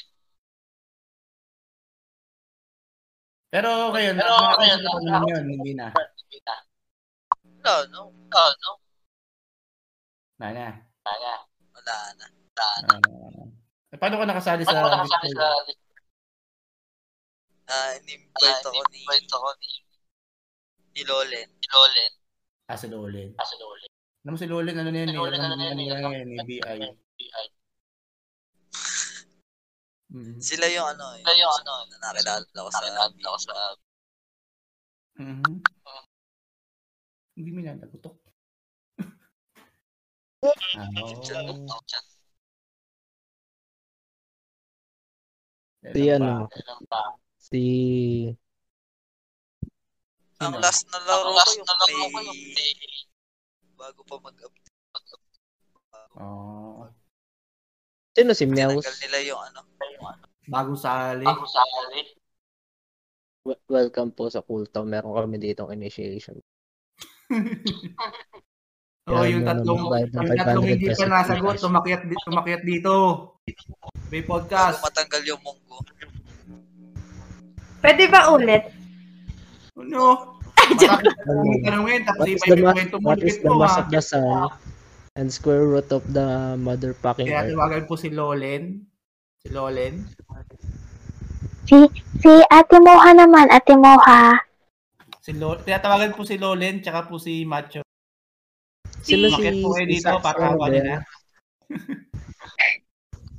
Pero 3.56 3.70
kayo, 3.96 4.10
nakakasya 4.15 4.76
na 4.84 5.20
naman 5.24 5.44
hindi 5.48 5.72
na. 5.76 5.88
Wala, 7.65 7.82
no? 7.89 8.13
Wala, 8.30 8.54
no? 8.62 8.71
Na 10.38 10.54
na. 10.54 10.67
Wala 11.01 11.97
na. 12.13 12.25
Ah. 12.62 12.78
eh, 13.89 13.97
paano 13.97 14.21
ka 14.21 14.30
nakasali 14.30 14.62
sa 14.62 14.86
Discord? 14.86 15.73
Ah, 17.65 17.97
in-invite 17.97 18.62
ako 18.69 18.82
ni... 18.93 19.01
ako 19.10 19.49
ni... 19.58 19.71
Ni 20.93 21.01
Lolen. 21.10 21.49
Ni 21.49 21.67
Lolen. 21.73 22.12
Ah, 22.69 22.78
si 22.78 22.86
Lolen. 22.86 23.34
Ah, 23.41 23.49
si 23.49 23.58
Lolen. 23.58 23.89
Alam 24.21 24.38
mo 24.38 24.38
si 24.38 24.45
Lolen, 24.45 24.78
ano 24.78 24.89
na 24.93 24.99
yan, 25.01 25.10
eh, 25.10 25.17
alam 25.17 25.25
mo 25.25 25.34
ano 25.34 25.65
yan, 25.65 26.30
eh, 26.38 26.45
BI. 26.45 26.80
Mm. 30.13 30.38
Sila 30.38 30.69
yung 30.69 30.86
ano, 30.86 31.17
sila 31.17 31.34
yung 31.34 31.54
ano, 31.65 31.73
na 31.89 31.97
nakilala 32.13 32.45
ko 32.45 32.69
sa... 32.69 32.86
Nakilala 32.86 33.34
ko 33.34 33.39
sa... 33.41 33.54
Hindi 37.36 37.50
mo 37.52 37.60
yan 37.60 37.84
nagutok. 37.84 38.15
ah, 40.80 40.88
oo. 41.04 41.19
Si 45.93 46.02
ano? 46.10 46.50
Si... 47.38 47.62
Ang 50.41 50.58
last 50.60 50.88
na 50.89 51.00
laro 51.06 51.36
ko 51.36 51.52
yung 51.93 52.41
may... 52.56 52.71
Bago 53.76 54.02
pa 54.08 54.15
mag-update. 54.24 54.71
Oh. 56.15 56.88
Sino 58.15 58.32
si 58.32 58.48
Meows? 58.48 58.80
Tinanggal 58.80 58.98
nila 59.04 59.19
yung 59.28 59.41
ano. 59.43 59.60
Bagong 60.48 60.80
sali. 60.80 61.28
Wel- 63.43 63.65
Welcome 63.67 64.15
po 64.15 64.32
sa 64.32 64.39
Kulto. 64.39 64.88
Meron 64.88 65.12
kami 65.12 65.38
ditong 65.38 65.76
initiation. 65.76 66.39
Oo, 69.06 69.22
Kaya 69.22 69.38
yung 69.38 69.46
tatlong, 69.46 69.82
yung 69.86 70.10
tatlong 70.34 70.66
500 70.66 70.74
hindi 70.74 70.90
pa 70.90 71.06
nasagot, 71.06 71.56
tumakyat, 71.62 72.02
tumakyat 72.26 72.62
dito. 72.66 72.94
May 74.10 74.26
podcast. 74.26 74.82
matanggal 74.82 75.22
yung 75.30 75.42
munggo. 75.46 75.78
Pwede 77.86 78.10
ba 78.10 78.34
ulit? 78.34 78.74
Ano? 79.78 80.34
Matapos 80.58 81.14
yung 81.46 81.62
tanongin, 81.62 82.02
tapos 82.02 82.26
What 82.26 82.34
is 82.34 82.42
iba 82.42 82.50
the 82.50 82.58
yung 82.58 82.74
kwento 82.74 82.98
mo 82.98 83.06
what 83.06 83.22
is 83.22 83.38
the 83.38 83.52
mass 83.54 83.78
of 83.78 83.88
the 83.94 84.02
sun 84.02 84.50
and 85.14 85.30
square 85.30 85.70
root 85.70 85.86
of 85.94 86.02
the 86.10 86.58
motherfucking 86.58 87.30
Kaya 87.30 87.46
earth? 87.46 87.54
tawagan 87.54 87.84
po 87.86 87.94
si 87.94 88.10
Lolen. 88.10 88.90
Si 89.46 89.54
Lolen. 89.54 90.02
Si, 91.70 91.78
si 92.18 92.32
Ate 92.50 92.78
Moha 92.82 93.14
naman, 93.14 93.46
Ate 93.54 93.78
Moha. 93.78 94.34
Si 95.26 95.34
Lo, 95.34 95.58
tinatawagan 95.58 96.14
po 96.14 96.22
si 96.22 96.38
Lolen, 96.38 96.86
tsaka 96.86 97.10
po 97.10 97.18
si 97.18 97.50
Macho. 97.50 97.82
Sino 99.02 99.26
si... 99.34 99.42
Bakit 99.42 99.54
po 99.66 99.74
kayo 99.74 99.86
si 99.90 99.94
dito 99.98 100.14
Sa- 100.14 100.22
para 100.22 100.54
ako 100.54 100.70
yan? 100.70 101.02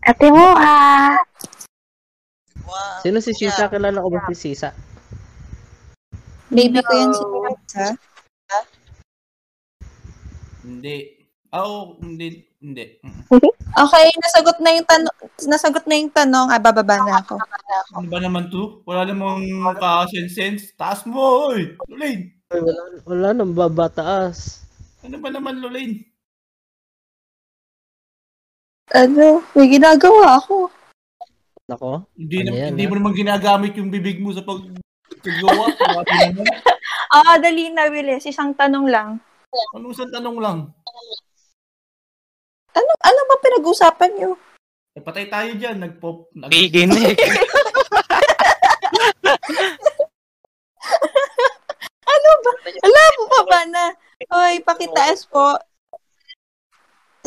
Ate 0.03 0.27
Moha. 0.35 1.15
Wow. 2.67 2.99
Sino 3.07 3.23
si 3.23 3.31
Sisa? 3.39 3.71
Kilala 3.71 4.03
ko 4.03 4.11
ba 4.11 4.27
si 4.35 4.51
Sisa? 4.51 4.75
Baby 6.51 6.83
ko 6.83 6.91
yan 6.91 7.15
si 7.15 7.23
Teresa. 7.23 7.87
Hindi. 10.67 10.97
Ah, 11.55 11.63
Oo, 11.63 12.03
hindi. 12.03 12.51
Hindi. 12.59 12.99
Mm. 13.07 13.23
Okay, 13.87 14.07
nasagot 14.19 14.59
na 14.59 14.75
yung 14.75 14.89
tanong. 14.91 15.17
Nasagot 15.47 15.85
na 15.87 15.95
yung 15.95 16.11
tanong. 16.11 16.51
Ah, 16.51 16.59
bababa 16.59 16.99
na 17.07 17.23
ako. 17.23 17.39
Ano 17.67 18.07
ba 18.07 18.19
naman 18.19 18.47
to? 18.47 18.81
Wala 18.87 19.03
namang 19.05 19.43
ka-sense. 19.75 20.71
Taas 20.73 21.03
mo, 21.03 21.51
oy! 21.51 21.75
Lulain! 21.87 22.31
Ay, 22.47 22.63
wala, 22.63 22.81
wala 23.03 23.29
nang 23.35 23.51
babataas. 23.53 24.63
Ano 25.03 25.19
ba 25.19 25.29
naman, 25.29 25.59
Lulain? 25.59 25.99
Ano? 28.89 29.43
May 29.53 29.67
ginagawa 29.69 30.39
ako. 30.39 30.71
Nako. 31.67 32.07
Hindi, 32.15 32.47
Ano 32.47 32.51
na, 32.55 32.57
yan, 32.57 32.71
hindi 32.71 32.85
ha? 32.87 32.91
mo 32.91 32.95
naman 32.95 33.13
ginagamit 33.13 33.73
yung 33.75 33.91
bibig 33.91 34.23
mo 34.23 34.31
sa 34.31 34.47
pag 34.47 34.63
naman. 35.27 36.47
Ah, 37.11 37.35
dali 37.37 37.67
na, 37.75 37.91
Willis. 37.91 38.23
Isang 38.25 38.55
tanong 38.55 38.87
lang. 38.87 39.19
Anong 39.75 39.91
isang 39.91 40.11
tanong 40.15 40.39
lang? 40.39 40.59
Ano, 42.71 42.91
ano 43.03 43.21
ba 43.27 43.37
pinag-usapan 43.43 44.11
niyo? 44.15 44.39
Eh, 44.97 45.03
patay 45.05 45.29
tayo 45.29 45.53
dyan. 45.61 45.77
Nag-pop. 45.77 46.33
Nag- 46.33 46.49
Nakikinig. 46.49 47.21
Ano 52.07 52.31
ba? 52.41 52.51
Alam 52.87 53.11
mo 53.19 53.25
pa 53.29 53.41
ba 53.45 53.61
na? 53.69 53.85
Oy, 54.31 54.63
pakitaas 54.63 55.27
po. 55.27 55.59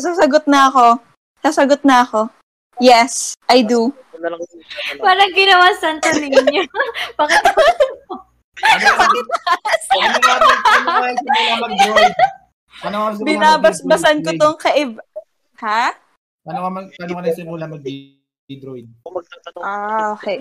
Sasagot 0.00 0.48
na 0.48 0.72
ako. 0.72 0.98
Sasagot 1.44 1.84
na 1.84 2.02
ako. 2.02 2.32
Yes, 2.80 3.36
I 3.46 3.60
do. 3.60 3.92
Ano 4.16 4.34
lang 4.34 4.40
Parang 4.98 5.32
ginawa 5.36 5.68
Santo 5.76 6.08
Niño. 6.16 6.64
Bakit? 7.20 7.42
ano 8.60 8.86
nga 8.88 9.06
ano 10.00 10.16
nga 10.16 10.54
ano 10.56 10.88
nga 10.88 11.08
yung 11.08 11.20
simula 11.20 11.54
mag-droid? 11.60 12.14
Ano 12.80 12.96
nga 12.96 13.10
Binabasbasan 13.20 14.24
ko 14.24 14.30
tong 14.40 14.56
kaib... 14.56 14.96
Ha? 15.60 15.92
Ano 16.48 16.58
nga 16.64 16.70
mag- 16.72 16.94
ano 16.96 17.10
nga 17.20 17.36
simula 17.36 17.68
mag-droid? 17.68 18.88
Ah, 19.60 20.16
okay. 20.16 20.40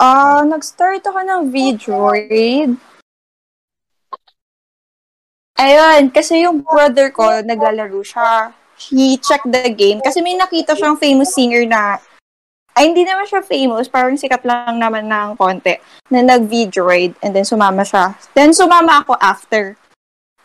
Ah, 0.00 0.40
nag-start 0.48 1.04
ako 1.04 1.20
ng 1.20 1.40
V-Droid. 1.52 2.72
Ayun, 5.60 6.08
kasi 6.08 6.40
yung 6.40 6.64
brother 6.64 7.12
ko, 7.12 7.44
naglalaro 7.44 8.00
siya. 8.00 8.56
He 8.80 9.20
checked 9.20 9.52
the 9.52 9.68
game. 9.76 10.00
Kasi 10.00 10.24
may 10.24 10.40
nakita 10.40 10.72
siyang 10.72 10.96
famous 10.96 11.36
singer 11.36 11.68
na, 11.68 12.00
ay 12.72 12.88
hindi 12.88 13.04
naman 13.04 13.28
siya 13.28 13.44
famous, 13.44 13.92
parang 13.92 14.16
sikat 14.16 14.40
lang 14.48 14.80
naman 14.80 15.04
ng 15.04 15.36
konti, 15.36 15.76
na 16.08 16.24
nag-V-Droid, 16.24 17.20
and 17.20 17.36
then 17.36 17.44
sumama 17.44 17.84
siya. 17.84 18.16
Then 18.32 18.56
sumama 18.56 19.04
ako 19.04 19.20
after. 19.20 19.76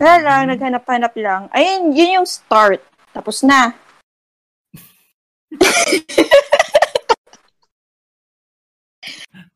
Wala 0.04 0.20
lang, 0.20 0.52
naghanap-hanap 0.52 1.16
lang. 1.16 1.48
Ayun, 1.56 1.96
yun 1.96 2.20
yung 2.20 2.28
start. 2.28 2.84
Tapos 3.16 3.40
na. 3.40 3.72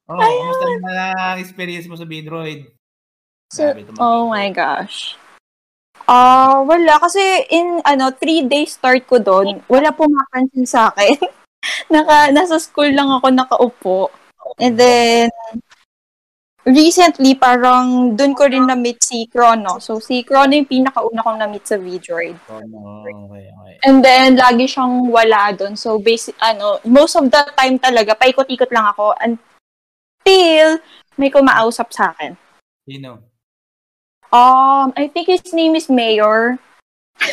Oh, 0.09 0.17
kamusta 0.17 0.65
naman 0.65 0.95
ang 0.97 1.37
experience 1.37 1.85
mo 1.85 1.93
sa 1.93 2.09
B-Droid? 2.09 2.65
So, 3.53 3.77
Grabe 3.77 3.93
oh 4.01 4.25
my 4.25 4.49
gosh. 4.49 5.13
Ah, 6.09 6.65
wala. 6.65 6.97
Kasi 6.97 7.21
in, 7.53 7.77
ano, 7.85 8.09
three 8.17 8.41
days 8.49 8.73
start 8.73 9.05
ko 9.05 9.21
doon, 9.21 9.61
wala 9.69 9.93
pumapansin 9.93 10.65
sa 10.65 10.89
akin. 10.89 11.13
Naka, 11.93 12.33
nasa 12.33 12.57
school 12.57 12.89
lang 12.89 13.13
ako 13.13 13.29
nakaupo. 13.29 13.99
And 14.57 14.81
then, 14.81 15.29
recently, 16.67 17.35
parang 17.35 18.15
doon 18.15 18.33
ko 18.35 18.47
rin 18.47 18.67
na-meet 18.67 18.99
si 18.99 19.27
Chrono. 19.31 19.79
So, 19.79 19.99
si 20.03 20.23
Chrono 20.23 20.55
yung 20.55 20.67
pinakauna 20.67 21.23
kong 21.23 21.39
na-meet 21.39 21.65
sa 21.65 21.77
V-Droid. 21.79 22.35
Oh, 22.51 22.61
no. 22.67 23.03
Okay, 23.05 23.47
okay. 23.47 23.73
And 23.87 24.03
then, 24.03 24.35
lagi 24.35 24.67
siyang 24.67 25.07
wala 25.07 25.55
doon. 25.55 25.79
So, 25.79 25.99
basic, 25.99 26.35
ano, 26.43 26.83
most 26.83 27.15
of 27.15 27.31
the 27.31 27.41
time 27.55 27.79
talaga, 27.79 28.15
paikot-ikot 28.15 28.71
lang 28.71 28.91
ako 28.91 29.15
until 29.23 30.79
may 31.15 31.31
kumausap 31.31 31.91
sa 31.91 32.11
akin. 32.11 32.35
Sino? 32.87 33.23
Um, 34.29 34.93
I 34.93 35.09
think 35.09 35.27
his 35.27 35.41
name 35.53 35.73
is 35.73 35.89
Mayor. 35.89 36.59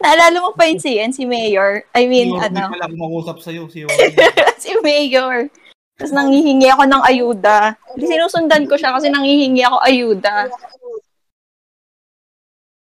Naalala 0.00 0.40
mo 0.40 0.56
pa 0.56 0.64
yun 0.64 0.80
si, 0.80 0.96
si 1.12 1.28
Mayor? 1.28 1.84
I 1.92 2.08
mean, 2.08 2.32
Yorme 2.32 2.56
ano, 2.56 2.72
pala 2.72 2.88
kumakausap 2.88 3.36
sa'yo. 3.44 3.68
Si 3.68 3.84
si 4.64 4.72
Mayor. 4.80 5.52
Tapos 6.00 6.16
nangihingi 6.16 6.64
ako 6.72 6.88
ng 6.88 7.02
ayuda. 7.04 7.76
Sinusundan 8.00 8.64
ko 8.64 8.80
siya 8.80 8.96
kasi 8.96 9.12
nangihingi 9.12 9.60
ako 9.60 9.84
ayuda. 9.84 10.48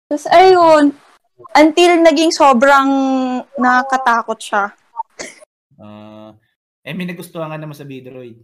Tapos 0.07 0.23
ayun, 0.31 0.95
until 1.51 1.91
naging 1.99 2.31
sobrang 2.31 2.87
nakakatakot 3.59 4.39
siya. 4.39 4.71
Ah, 5.75 6.31
eh, 6.87 6.95
may 6.95 7.11
nagustuhan 7.11 7.51
ka 7.51 7.59
naman 7.59 7.75
sa 7.75 7.83
B-Droid. 7.83 8.39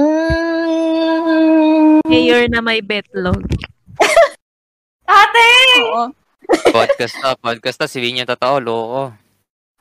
Mm, 0.00 2.00
Mayor 2.08 2.48
na 2.48 2.64
may 2.64 2.80
betlog. 2.80 3.44
Ate! 5.04 5.48
oo. 5.92 6.08
podcast 6.72 7.20
na, 7.20 7.36
podcast 7.36 7.84
na. 7.84 7.84
Si 7.84 8.00
Vinya 8.00 8.24
totoo, 8.24 8.64
loko. 8.64 9.04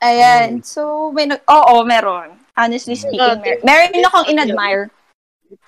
Ayan. 0.04 0.60
So, 0.60 1.08
may 1.16 1.32
nag... 1.32 1.40
Oo, 1.48 1.88
meron. 1.88 2.43
Honestly 2.54 2.94
speaking, 2.94 3.42
mer- 3.42 3.62
meron 3.66 4.06
akong 4.06 4.30
in-admire. 4.30 4.94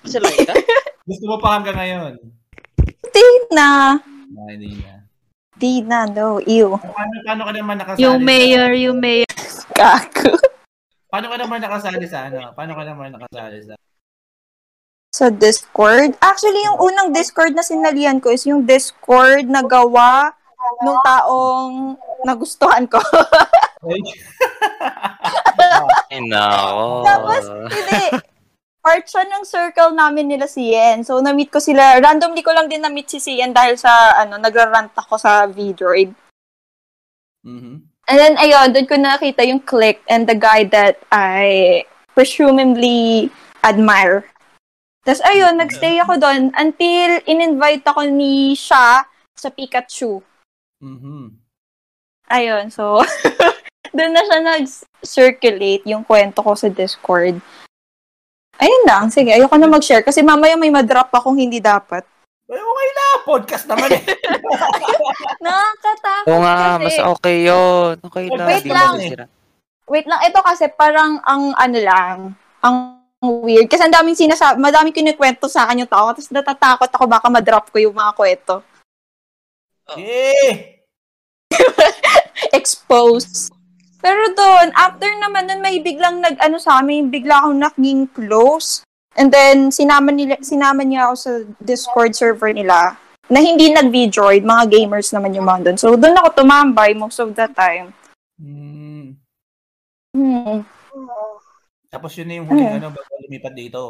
Sila 0.06 0.30
ka? 0.46 0.54
Gusto 1.02 1.24
mo 1.26 1.36
pa 1.38 1.58
hanggang 1.58 1.74
ngayon? 1.74 2.12
Hindi 3.02 3.26
na. 3.50 3.98
Ah, 3.98 4.48
hindi 4.50 4.70
na. 4.78 4.94
Di 5.56 5.72
na, 5.82 6.04
no. 6.06 6.38
Ew. 6.38 6.78
Paano, 6.78 7.14
paano 7.24 7.42
ka 7.42 7.52
naman 7.54 7.74
nakasali? 7.80 8.02
Yung 8.04 8.18
sa- 8.18 8.26
mayor, 8.26 8.70
yung 8.76 8.98
mayor. 9.00 9.30
Kaku. 9.72 10.30
Paano 11.06 11.26
ka 11.26 11.36
naman 11.38 11.58
nakasali 11.58 12.06
sa 12.06 12.28
ano? 12.28 12.52
Paano 12.52 12.72
ka 12.76 12.82
naman 12.84 13.08
nakasali 13.14 13.58
sa... 13.62 13.74
Sa 15.10 15.26
Discord? 15.32 16.12
Actually, 16.20 16.60
yung 16.62 16.76
unang 16.76 17.08
Discord 17.10 17.56
na 17.56 17.64
sinalihan 17.64 18.20
ko 18.20 18.28
is 18.28 18.44
yung 18.44 18.62
Discord 18.62 19.48
na 19.48 19.64
gawa 19.64 20.28
nung 20.84 21.00
taong 21.00 21.96
nagustuhan 22.22 22.84
ko. 22.84 23.00
Ay, 26.12 26.20
nako. 26.26 27.04
Tapos, 27.04 27.42
hindi. 27.72 28.04
Part 28.86 29.04
siya 29.10 29.26
ng 29.26 29.42
circle 29.42 29.92
namin 29.98 30.30
nila 30.30 30.46
si 30.46 30.70
Yen. 30.70 31.02
So, 31.02 31.18
na-meet 31.18 31.50
ko 31.50 31.58
sila. 31.58 31.98
Randomly 31.98 32.46
ko 32.46 32.54
lang 32.54 32.70
din 32.70 32.78
na-meet 32.78 33.10
si 33.10 33.42
Yen 33.42 33.50
dahil 33.50 33.74
sa, 33.74 34.14
ano, 34.22 34.38
nagrarant 34.38 34.94
ako 34.94 35.18
sa 35.18 35.50
V-Droid. 35.50 36.14
Mhm. 37.42 37.74
And 38.06 38.18
then, 38.22 38.38
ayun, 38.38 38.70
doon 38.70 38.86
ko 38.86 38.94
nakita 38.94 39.42
yung 39.42 39.58
click 39.66 39.98
and 40.06 40.30
the 40.30 40.38
guy 40.38 40.62
that 40.70 41.02
I 41.10 41.82
presumably 42.14 43.34
admire. 43.66 44.30
Tapos, 45.02 45.22
ayun, 45.26 45.58
nagstay 45.58 45.98
ako 46.02 46.18
doon 46.22 46.54
until 46.54 47.18
in-invite 47.26 47.82
ako 47.82 48.06
ni 48.06 48.54
siya 48.54 49.02
sa 49.34 49.48
Pikachu. 49.50 50.22
Mhm. 50.78 51.34
Ayun, 52.30 52.70
so, 52.70 53.02
doon 53.96 54.12
na 54.12 54.22
siya 54.22 54.38
nag-circulate 54.44 55.84
yung 55.88 56.04
kwento 56.04 56.44
ko 56.44 56.52
sa 56.52 56.68
Discord. 56.68 57.40
Ayun 58.56 58.84
lang, 58.88 59.08
sige, 59.08 59.32
ayoko 59.32 59.56
na 59.56 59.68
mag-share 59.68 60.04
kasi 60.04 60.20
mamaya 60.20 60.56
may 60.56 60.72
madrop 60.72 61.08
akong 61.12 61.36
hindi 61.36 61.60
dapat. 61.60 62.04
Ay, 62.46 62.62
okay 62.62 62.88
na. 62.94 63.06
Podcast 63.26 63.64
naman 63.66 63.90
eh. 63.90 64.02
Nakakatakot 65.44 66.30
Oo 66.30 66.40
nga, 66.46 66.54
kasi. 66.54 66.84
mas 66.86 66.98
okay 67.18 67.36
yun. 67.42 67.92
Okay 68.06 68.26
lang. 68.30 68.48
Wait 68.48 68.66
lang. 68.70 68.94
Wait 69.86 70.06
lang, 70.06 70.20
ito 70.22 70.40
kasi 70.42 70.70
parang 70.70 71.18
ang 71.26 71.54
ano 71.58 71.78
lang, 71.78 72.16
ang 72.62 73.02
weird. 73.42 73.66
Kasi 73.66 73.86
ang 73.86 73.94
daming 73.94 74.18
sinasabi, 74.18 74.62
madaming 74.62 74.94
kinikwento 74.94 75.50
sa 75.50 75.66
akin 75.66 75.86
yung 75.86 75.90
tao, 75.90 76.10
tapos 76.14 76.30
natatakot 76.30 76.90
ako 76.90 77.04
baka 77.10 77.26
madrop 77.30 77.66
ko 77.70 77.82
yung 77.82 77.94
mga 77.94 78.12
kwento. 78.14 78.62
Eh! 79.94 80.82
Exposed. 82.58 83.55
Pero 84.00 84.22
doon, 84.36 84.70
after 84.76 85.08
naman 85.18 85.48
nun, 85.48 85.60
may 85.64 85.80
biglang 85.80 86.20
nag, 86.20 86.36
ano 86.38 86.60
sa 86.60 86.80
amin, 86.80 87.08
bigla 87.08 87.42
akong 87.42 87.58
naging 87.58 88.00
close. 88.12 88.84
And 89.16 89.32
then, 89.32 89.72
sinama, 89.72 90.12
nila, 90.12 90.36
sinama 90.44 90.84
niya 90.84 91.08
ako 91.08 91.14
sa 91.16 91.32
Discord 91.58 92.12
server 92.12 92.52
nila 92.52 93.00
na 93.26 93.40
hindi 93.42 93.72
nag-V-Droid, 93.72 94.46
mga 94.46 94.64
gamers 94.70 95.10
naman 95.10 95.34
yung 95.34 95.48
mga 95.48 95.60
doon. 95.66 95.78
So, 95.80 95.96
doon 95.96 96.14
ako 96.14 96.44
tumambay 96.44 96.94
most 96.94 97.18
of 97.18 97.32
the 97.32 97.48
time. 97.50 97.90
Hmm. 98.38 99.16
Hmm. 100.14 100.62
Tapos 101.90 102.12
yun 102.14 102.28
na 102.28 102.34
yung 102.38 102.46
huling 102.46 102.76
Hmm. 102.76 102.78
ano, 102.78 102.88
bago 102.92 103.10
lumipat 103.24 103.54
dito. 103.56 103.80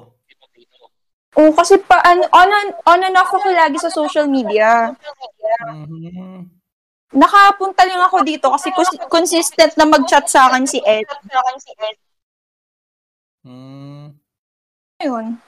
Oo, 1.36 1.52
kasi 1.52 1.76
pa, 1.84 2.00
ano, 2.00 2.24
on, 2.32 2.48
on 2.88 3.18
off 3.18 3.28
ako 3.34 3.52
lagi 3.52 3.76
sa 3.76 3.92
social 3.92 4.24
media. 4.24 4.94
Mhm. 5.68 6.55
Nakapunta 7.14 7.86
lang 7.86 8.02
ako 8.02 8.26
dito 8.26 8.50
kasi 8.50 8.74
cons- 8.74 9.06
consistent 9.06 9.78
na 9.78 9.86
mag-chat 9.86 10.26
sa 10.26 10.50
akin 10.50 10.66
si 10.66 10.82
Ed. 10.82 11.06
Hmm. 13.46 14.16
Ayun. 14.98 15.38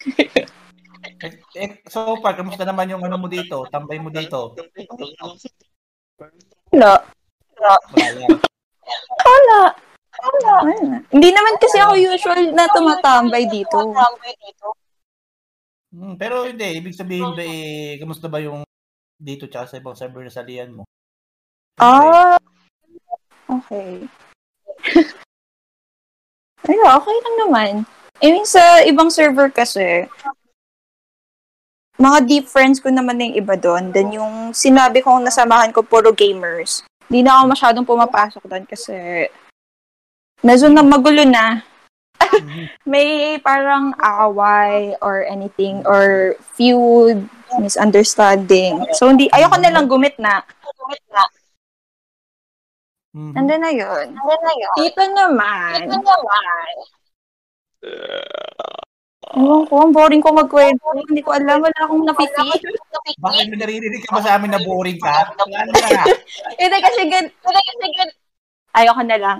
Eh, 1.00 1.32
eh, 1.56 1.80
so 1.88 2.16
far, 2.20 2.36
kamusta 2.36 2.60
naman 2.64 2.92
yung 2.92 3.00
ano 3.00 3.16
mo 3.16 3.24
dito? 3.24 3.64
Tambay 3.72 3.96
mo 3.96 4.12
dito? 4.12 4.52
Wala. 6.72 7.00
Wala. 7.56 8.26
Wala. 9.24 9.60
Wala. 10.20 10.52
Hindi 11.08 11.28
naman 11.32 11.56
kasi 11.56 11.80
ako 11.80 11.96
usual 11.96 12.52
na 12.52 12.68
tumatambay 12.68 13.48
dito. 13.48 13.96
Hmm, 15.90 16.20
pero 16.20 16.44
hindi, 16.44 16.68
ibig 16.76 16.96
sabihin 16.96 17.32
ba 17.32 17.42
eh, 17.44 17.96
kamusta 17.96 18.28
ba 18.28 18.44
yung 18.44 18.60
dito 19.20 19.44
tsaka 19.44 19.76
sa 19.76 19.78
ibang 19.78 19.92
server 19.92 20.24
na 20.24 20.32
salihan 20.32 20.72
mo? 20.72 20.88
Ah. 21.76 22.40
Okay. 23.44 24.08
Ayun, 26.70 26.88
okay 26.88 27.16
lang 27.20 27.36
naman. 27.44 27.72
I 28.20 28.26
mean, 28.32 28.48
sa 28.48 28.80
ibang 28.84 29.12
server 29.12 29.48
kasi, 29.52 30.08
mga 32.00 32.18
deep 32.24 32.46
friends 32.48 32.80
ko 32.80 32.88
naman 32.88 33.20
na 33.20 33.28
yung 33.28 33.38
iba 33.44 33.54
doon. 33.60 33.92
Then 33.92 34.16
yung 34.16 34.56
sinabi 34.56 35.04
kong 35.04 35.24
nasamahan 35.24 35.72
ko, 35.72 35.84
puro 35.84 36.16
gamers. 36.16 36.80
Hindi 37.12 37.28
na 37.28 37.40
ako 37.40 37.44
masyadong 37.52 37.88
pumapasok 37.88 38.44
doon 38.48 38.64
kasi 38.64 39.28
medyo 40.40 40.72
na 40.72 40.80
magulo 40.80 41.26
na. 41.28 41.60
May 42.90 43.38
parang 43.42 43.94
away 44.00 44.94
or 45.02 45.24
anything 45.26 45.82
or 45.86 46.34
feud, 46.54 47.28
misunderstanding. 47.58 48.86
So, 48.94 49.10
hindi, 49.10 49.30
ayoko 49.30 49.56
na 49.58 49.72
lang 49.74 49.90
gumit 49.90 50.14
na. 50.18 50.42
Mhm. 53.10 53.34
And 53.34 53.46
then, 53.50 53.66
ayun. 53.66 54.14
Dito 54.78 55.02
naman. 55.10 55.90
Ewan 59.30 59.62
ko, 59.66 59.74
ang 59.82 59.94
boring 59.94 60.22
ko 60.22 60.30
magkwento. 60.34 60.82
Hindi 61.06 61.22
ko 61.22 61.34
alam, 61.34 61.62
wala 61.62 61.80
akong 61.86 62.06
napipi. 62.06 62.50
Bakit 63.18 63.44
may 63.50 63.58
naririnig 63.58 64.02
ka 64.06 64.18
ba 64.18 64.22
sa 64.22 64.38
amin 64.38 64.54
na 64.54 64.62
boring 64.62 64.98
ka? 64.98 65.30
Na. 65.50 65.66
Hindi 66.58 66.78
kasi 66.82 67.02
gan... 67.06 67.26
Hindi 67.30 67.60
kasi 67.62 67.86
gan... 67.94 68.10
Ayoko 68.74 69.02
na 69.02 69.18
lang. 69.18 69.38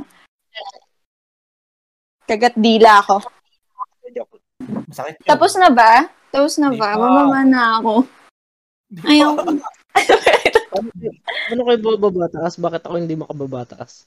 Kagat 2.30 2.54
dila 2.54 3.02
ako. 3.02 3.26
Masakit 4.86 5.18
yun. 5.18 5.26
Tapos 5.26 5.52
na 5.58 5.66
ba? 5.66 6.06
Tapos 6.30 6.54
na 6.62 6.70
ba? 6.70 6.94
Mamama 6.94 7.42
na 7.42 7.82
ako. 7.82 8.06
Ayoko. 9.02 9.50
Ano 11.50 11.66
kayo 11.66 11.82
bababataas? 11.82 12.54
Bakit 12.54 12.86
ako 12.86 12.94
hindi 13.02 13.18
makababataas? 13.18 14.06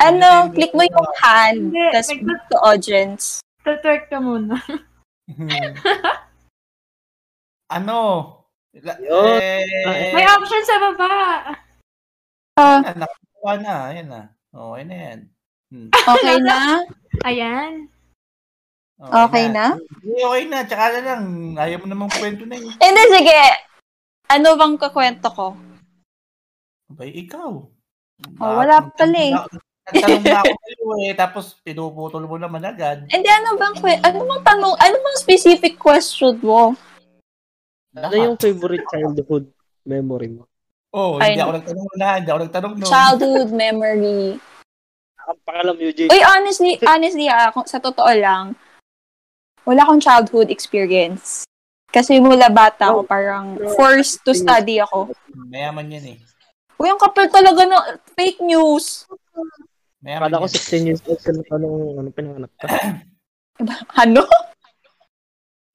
Ano, 0.00 0.48
click 0.56 0.72
mo 0.72 0.80
yung 0.80 1.10
hand, 1.20 1.68
tapos 1.92 2.16
move 2.24 2.44
to 2.48 2.56
audience. 2.64 3.44
Tutwerk 3.60 4.08
ka 4.08 4.24
muna. 4.24 4.56
ano? 7.76 7.98
Eh, 8.72 10.16
May 10.16 10.26
option 10.32 10.64
sa 10.64 10.76
baba. 10.80 11.12
Ah, 12.56 12.80
Yan, 12.88 12.96
nakakuha 13.04 13.54
na. 13.60 13.74
Ayan 13.92 14.08
na. 14.08 14.22
Okay 14.48 14.82
na 14.88 14.96
yan. 14.96 15.18
Hmm. 15.68 15.92
okay 15.92 16.36
na? 16.40 16.80
Ayan. 17.28 17.92
Okay 18.98 19.46
na? 19.52 19.78
Hindi, 20.00 20.20
okay 20.24 20.44
na. 20.48 20.58
Tsaka 20.64 20.84
na 20.96 21.00
lang. 21.04 21.24
Ayaw 21.54 21.78
mo 21.84 21.86
namang 21.86 22.12
kwento 22.16 22.42
na 22.48 22.56
yun. 22.56 22.72
Hindi, 22.72 23.02
sige. 23.14 23.40
Ano 24.32 24.58
bang 24.58 24.74
kakwento 24.80 25.28
ko? 25.30 25.46
Abay, 26.90 27.14
ikaw. 27.14 27.68
Oh, 28.42 28.52
wala 28.58 28.90
pala 28.96 29.18
eh. 29.20 29.32
Nagtanong 29.88 30.24
na 30.24 30.40
ako 30.42 30.52
sa'yo 30.52 30.86
eh. 31.04 31.12
Tapos 31.14 31.44
pinuputol 31.62 32.24
mo 32.26 32.36
naman 32.40 32.64
agad. 32.64 33.06
Hindi, 33.06 33.28
ano 33.28 33.54
bang, 33.54 33.76
ano 34.02 34.18
bang 34.24 34.42
tanong, 34.42 34.74
ano 34.74 34.96
bang 34.98 35.18
specific 35.20 35.78
question 35.78 36.34
mo? 36.42 36.74
Ano 37.94 38.14
yung 38.16 38.36
favorite 38.40 38.84
childhood 38.88 39.52
memory 39.86 40.32
mo? 40.32 40.44
Oh, 40.90 41.20
hindi 41.20 41.40
ako 41.40 41.52
nagtanong 41.60 41.88
na. 42.00 42.08
Hindi 42.18 42.30
ako 42.32 42.40
nagtanong 42.48 42.74
no. 42.80 42.86
Childhood 42.88 43.50
memory. 43.52 44.40
Ang 45.28 45.38
pakalam, 45.44 45.76
Eugene. 45.76 46.08
Uy, 46.08 46.22
honestly, 46.24 46.80
honestly, 46.88 47.28
ah, 47.28 47.52
kung- 47.52 47.68
sa 47.68 47.76
totoo 47.76 48.08
lang, 48.16 48.56
wala 49.68 49.84
akong 49.84 50.00
childhood 50.00 50.48
experience. 50.48 51.44
Kasi 51.92 52.16
mula 52.20 52.48
bata 52.48 52.92
ako, 52.92 53.04
parang 53.04 53.60
forced 53.76 54.24
to 54.24 54.32
study 54.32 54.80
ako. 54.80 55.12
Mayaman 55.52 55.92
yan 55.92 56.16
eh. 56.16 56.18
Uy, 56.80 56.88
ang 56.88 57.00
kapal 57.00 57.28
talaga 57.28 57.64
ng 57.64 57.84
fake 58.16 58.40
news. 58.44 59.04
Mayaman 60.00 60.32
Kala 60.32 60.40
ko 60.40 60.46
yan. 60.48 60.56
16 60.56 60.88
years 60.88 61.02
old 61.04 61.20
ka 61.20 61.32
na 61.32 61.42
tanong 61.44 61.74
ano 62.00 62.08
pinanganak 62.12 62.52
ka. 62.56 62.66
Ano? 63.98 64.22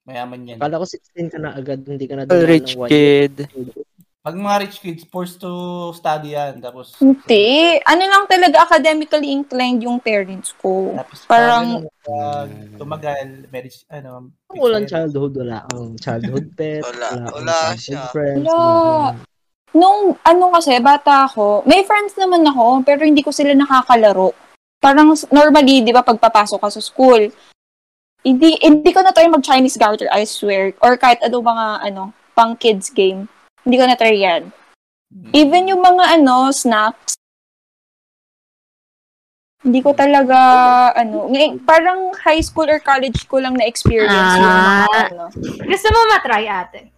Mayaman 0.08 0.48
yan. 0.48 0.58
Kala 0.58 0.80
ko 0.80 0.86
16 0.88 1.28
ka 1.28 1.38
na 1.38 1.52
agad, 1.52 1.84
hindi 1.84 2.06
ka 2.08 2.14
na 2.16 2.24
dinala 2.24 2.48
rich 2.48 2.72
ng 2.74 2.80
one 2.80 2.88
kid. 2.88 3.34
Pag 4.24 4.40
mga 4.40 4.56
rich 4.64 4.80
kids, 4.80 5.04
forced 5.04 5.36
to 5.36 5.52
study 5.92 6.32
yan. 6.32 6.56
Tapos, 6.56 6.96
Hindi. 6.96 7.76
Ano 7.84 8.08
lang 8.08 8.24
talaga 8.24 8.64
academically 8.64 9.28
inclined 9.28 9.84
yung 9.84 10.00
parents 10.00 10.56
ko. 10.56 10.96
tapos 10.96 11.28
Parang- 11.28 11.84
pag 12.00 12.48
tumagal, 12.80 13.44
marriage, 13.52 13.84
ano, 13.92 14.32
walang 14.48 14.88
childhood, 14.88 15.36
wala 15.36 15.68
kang 15.68 15.92
childhood 16.00 16.48
pet, 16.56 16.80
Wala. 16.80 17.08
wala, 17.20 17.28
Wala 17.36 17.52
childhood 17.52 17.84
siya. 17.84 18.02
friends. 18.08 18.46
Wala. 18.48 18.56
wala. 18.56 19.12
Nung, 19.76 20.16
ano 20.16 20.44
kasi, 20.56 20.72
bata 20.80 21.28
ako, 21.28 21.60
may 21.68 21.84
friends 21.84 22.16
naman 22.16 22.48
ako, 22.48 22.80
pero 22.80 23.04
hindi 23.04 23.20
ko 23.20 23.28
sila 23.28 23.52
nakakalaro. 23.52 24.32
Parang 24.80 25.12
normally, 25.28 25.84
di 25.84 25.92
ba, 25.92 26.00
pagpapasok 26.00 26.64
ka 26.64 26.72
sa 26.72 26.80
school, 26.80 27.28
hindi, 28.24 28.56
hindi 28.56 28.88
ko 28.88 29.04
na 29.04 29.12
try 29.12 29.28
mag-Chinese 29.28 29.76
garter, 29.76 30.08
I 30.08 30.24
swear. 30.24 30.72
Or 30.80 30.96
kahit 30.96 31.20
ano 31.20 31.44
mga, 31.44 31.66
ano, 31.84 32.02
pang 32.32 32.56
kids 32.56 32.88
game. 32.88 33.28
Hindi 33.64 33.76
ko 33.76 33.84
na-try 33.84 34.16
yan. 34.18 34.42
Even 35.32 35.66
yung 35.66 35.80
mga 35.80 36.20
ano, 36.20 36.50
snacks, 36.50 37.16
hindi 39.64 39.80
ko 39.80 39.96
talaga, 39.96 40.36
ano, 40.92 41.32
ngay- 41.32 41.64
parang 41.64 42.12
high 42.20 42.44
school 42.44 42.68
or 42.68 42.76
college 42.78 43.24
ko 43.24 43.40
lang 43.40 43.56
na-experience 43.56 44.12
yung 44.12 44.44
mga, 44.44 44.84
Ah. 44.84 45.06
ano. 45.08 45.24
Gusto 45.64 45.86
mo 45.88 45.98
matry 46.10 46.44
ate? 46.44 46.92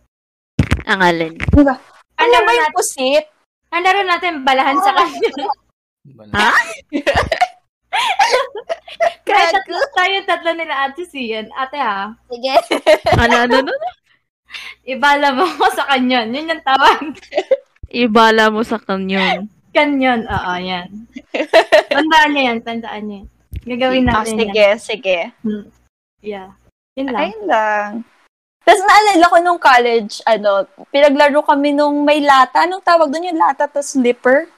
Ang 0.85 1.01
alin. 1.01 1.35
Ano 1.53 1.63
ba 1.65 1.75
Ano 2.19 2.33
yung 2.33 2.47
natin, 2.49 2.75
pusit? 2.75 3.25
ang 3.69 3.83
laro 3.83 4.03
natin 4.03 4.33
balahan 4.43 4.79
sa 4.81 4.91
kanya. 4.93 5.31
Ha? 6.39 6.51
Kahit 9.27 9.51
tatlo 9.53 9.79
tayo, 9.91 10.17
tatlo 10.23 10.51
nila 10.55 10.87
ate 10.87 11.03
siyan. 11.03 11.51
Ate 11.51 11.75
ha, 11.77 12.15
Sige. 12.31 12.55
Ano, 13.19 13.43
ano, 13.43 13.55
ano? 13.59 13.73
Ibala 14.83 15.33
mo 15.33 15.45
ko 15.45 15.67
sa 15.79 15.85
kanyon. 15.87 16.33
Yun 16.33 16.53
yung 16.53 16.65
tawag. 16.65 17.03
Ibala 17.87 18.51
mo 18.51 18.61
sa 18.63 18.79
kanyon. 18.79 19.47
Kanyon, 19.71 20.25
oo, 20.25 20.53
yan. 20.57 20.89
Tandaan 21.87 22.31
niya 22.33 22.43
yan, 22.53 22.59
tandaan 22.65 23.05
niya. 23.05 23.23
Gagawin 23.67 24.09
Ah, 24.09 24.23
natin 24.23 24.39
sige, 24.39 24.67
sige. 24.79 25.19
yan. 25.43 25.67
Yeah. 26.25 26.49
Yun 26.97 27.13
lang. 27.13 27.23
Ayun 27.23 27.45
lang. 27.45 27.91
Tapos 28.67 28.83
naalala 28.83 29.27
ko 29.31 29.37
nung 29.39 29.61
college, 29.63 30.19
ano, 30.27 30.67
pinaglaro 30.91 31.39
kami 31.45 31.71
nung 31.71 32.03
may 32.03 32.19
lata. 32.19 32.67
Anong 32.67 32.83
tawag 32.83 33.13
doon 33.13 33.31
yung 33.31 33.39
lata 33.39 33.71
to 33.71 33.79
slipper? 33.79 34.51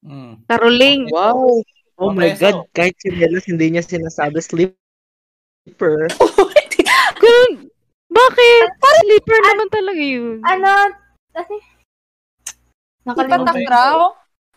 Mm. 0.00 0.46
Karoling. 0.46 1.10
Wow! 1.12 1.60
Oh 1.98 2.14
my. 2.14 2.32
God, 2.32 2.64
kahit 2.70 2.94
si 3.02 3.10
Melos 3.10 3.44
hindi 3.44 3.74
niya 3.74 3.82
sinasabi 3.82 4.38
slipper. 4.40 6.06
Ganun. 7.20 7.52
Bakit? 8.08 8.66
Sleeper 8.98 9.38
naman 9.42 9.68
talaga 9.68 10.02
yun. 10.02 10.40
Ano? 10.42 10.72
Ano? 11.32 11.54
Nakalimutan. 13.04 13.54
Ipatakraw? 13.56 13.98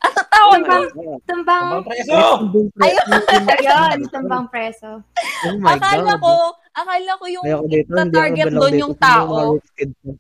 Ano 0.02 0.18
tawag 0.34 0.54
Tumbang, 0.66 0.86
tumbang, 1.30 1.66
Kumbang 1.70 1.84
preso! 1.86 2.18
Ayun. 2.82 3.08
ayun, 3.54 3.98
tumbang 4.10 4.46
preso. 4.50 4.90
Oh 5.46 5.56
my 5.62 5.78
Akala 5.78 6.18
God. 6.18 6.26
ko, 6.26 6.34
akala 6.74 7.12
ko 7.22 7.26
yung 7.30 7.46
Ayoko 7.46 7.70
dito, 7.70 7.94
hindi 7.94 8.02
ako 8.02 8.18
target 8.18 8.48
doon 8.50 8.76
yung 8.82 8.96
tao. 8.98 9.62
na? 9.62 10.12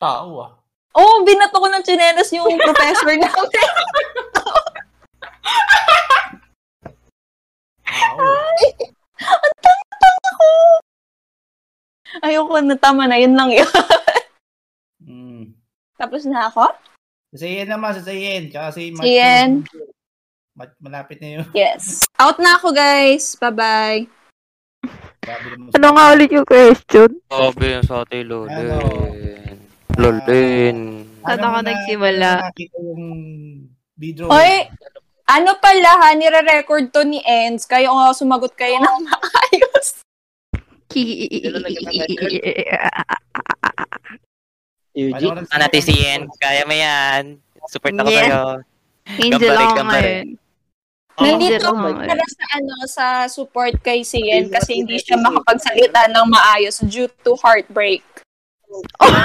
Tao 0.00 0.28
ah. 0.40 0.52
Oo, 0.96 1.04
oh, 1.04 1.16
binato 1.22 1.52
ko 1.54 1.68
ng 1.68 1.84
chinelas 1.84 2.32
yung 2.32 2.48
professor 2.56 3.12
namin. 3.20 3.48
Tao. 4.32 4.56
Ayoko 12.18 12.58
na, 12.58 12.74
tama 12.74 13.06
na, 13.06 13.16
yun 13.16 13.34
lang 13.34 13.50
yun. 13.50 13.66
Mm. 15.00 15.56
Tapos 15.96 16.28
na 16.28 16.46
ako? 16.46 16.68
Si 17.32 17.48
Ian 17.48 17.72
naman, 17.72 17.96
si 17.96 18.12
Ian. 18.12 18.52
Tsaka 18.52 18.68
si 18.70 18.92
malapit 20.76 21.18
na 21.18 21.40
yun. 21.40 21.46
Yes. 21.50 22.04
Out 22.14 22.36
na 22.36 22.60
ako, 22.60 22.70
guys. 22.70 23.32
Bye-bye. 23.34 24.04
Ano 25.72 25.86
nga 25.90 26.12
ulit 26.12 26.28
yung 26.30 26.44
question? 26.44 27.16
Sabi 27.26 27.64
yan 27.70 27.82
sa 27.82 28.04
atin, 28.04 28.28
Ano? 28.28 28.44
Lolin. 28.44 29.56
Lolin. 29.96 30.78
Saan 31.20 31.32
Ano 31.32 31.42
ako 31.42 31.50
mo 31.50 31.58
na- 31.58 31.66
nagsimula? 31.66 32.28
ano 32.30 32.44
nakita 32.46 32.76
yung 32.76 33.04
video. 33.96 34.24
Oy, 34.28 34.52
ano 35.26 35.50
pala 35.56 35.90
ha, 35.96 36.08
nire-record 36.12 36.92
to 36.92 37.02
ni 37.02 37.20
Enz, 37.22 37.64
kaya 37.64 37.88
nga 37.88 38.12
sumagot 38.12 38.52
kayo 38.52 38.76
ng 38.76 38.96
maayos. 39.08 40.04
Ka 40.90 40.98
Ah, 45.48 45.58
natin 45.60 45.80
si 45.80 45.94
Yen. 45.94 46.26
Kaya 46.36 46.66
mo 46.66 46.74
yan. 46.74 47.38
Support 47.70 47.94
ako 47.94 48.10
Yeah. 48.10 48.26
sa'yo. 48.26 48.42
Angel 49.06 49.54
ako 49.54 49.82
ngayon. 49.84 50.26
Oh, 51.20 51.24
Nandito 51.26 51.68
ako 51.68 52.00
para 52.00 52.24
sa 52.24 52.44
ano 52.50 52.74
sa 52.88 53.06
support 53.28 53.76
kay 53.78 54.00
Sian 54.00 54.48
kasi 54.48 54.80
hindi 54.80 54.96
siya 54.96 55.20
makapagsalita 55.20 56.08
ng 56.08 56.26
maayos 56.26 56.80
due 56.82 57.12
to 57.20 57.36
heartbreak. 57.36 58.00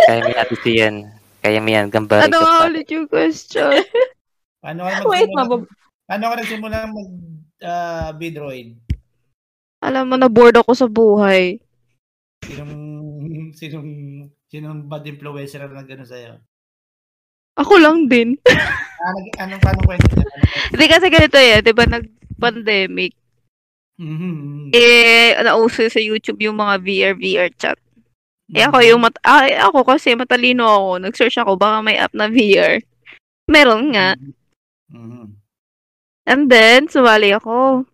Kaya 0.00 0.20
mo 0.20 0.32
natin 0.32 0.58
si 0.58 0.70
Yen. 0.74 1.06
Kaya 1.38 1.62
mo 1.62 1.70
yan. 1.70 1.86
Gambari 1.86 2.26
Ano 2.26 2.42
ulit 2.66 2.90
yung 2.90 3.06
question? 3.06 3.70
Paano 4.62 4.84
ka 4.84 5.06
Wait, 5.06 5.30
nagsimula? 5.30 5.38
mabab- 5.38 5.70
Paano 6.04 6.24
ka 6.26 6.34
nagsimula 6.36 6.76
mag 6.88 7.08
uh, 7.60 8.10
Bidroid? 8.14 8.76
Alam 9.78 10.10
mo, 10.10 10.14
na-bored 10.18 10.58
ako 10.58 10.70
sa 10.74 10.86
buhay. 10.86 11.58
Sinong 12.42 12.74
sinong 13.58 13.90
sinong 14.48 14.86
bad 14.86 15.06
influencer 15.06 15.62
na 15.62 15.82
gano'n 15.82 16.08
sa'yo? 16.08 16.38
Ako 17.58 17.74
lang 17.78 18.06
din. 18.06 18.34
Ah, 18.98 19.14
anong? 19.46 19.62
Anong 19.62 19.86
kwento? 19.86 20.10
Hindi 20.74 20.90
kasi 20.90 21.06
ganito 21.06 21.38
eh, 21.38 21.62
di 21.62 21.70
ba 21.70 21.86
nag-pandemic, 21.86 23.14
Mhm. 23.94 24.74
eh, 24.74 25.38
nauso 25.38 25.86
sa 25.86 26.02
YouTube 26.02 26.42
yung 26.42 26.58
mga 26.58 26.82
VR, 26.82 27.14
VR 27.14 27.46
chat. 27.54 27.78
Eh 28.50 28.66
ako 28.66 28.82
Mm-hmm. 28.82 28.90
yung, 28.90 29.00
mat 29.06 29.14
ah, 29.22 29.46
eh, 29.46 29.54
ako 29.54 29.86
kasi 29.86 30.18
matalino 30.18 30.66
ako, 30.66 30.90
nag-search 30.98 31.38
ako, 31.38 31.54
baka 31.54 31.78
may 31.78 31.94
app 31.94 32.10
na 32.10 32.26
VR. 32.26 32.82
Meron 33.46 33.94
nga. 33.94 34.18
Mhm. 34.90 35.37
And 36.28 36.52
then, 36.52 36.92
sumali 36.92 37.32
ako. 37.32 37.88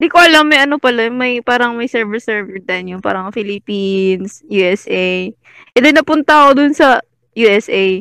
Di 0.00 0.08
ko 0.08 0.16
alam, 0.16 0.48
may 0.48 0.64
ano 0.64 0.80
pala, 0.80 1.12
may 1.12 1.44
parang 1.44 1.76
may 1.76 1.84
server-server 1.84 2.56
din 2.64 2.96
yung 2.96 3.04
parang 3.04 3.28
Philippines, 3.36 4.40
USA. 4.48 5.28
And 5.76 5.82
then, 5.84 6.00
napunta 6.00 6.48
ako 6.48 6.50
dun 6.56 6.72
sa 6.72 7.04
USA. 7.36 8.00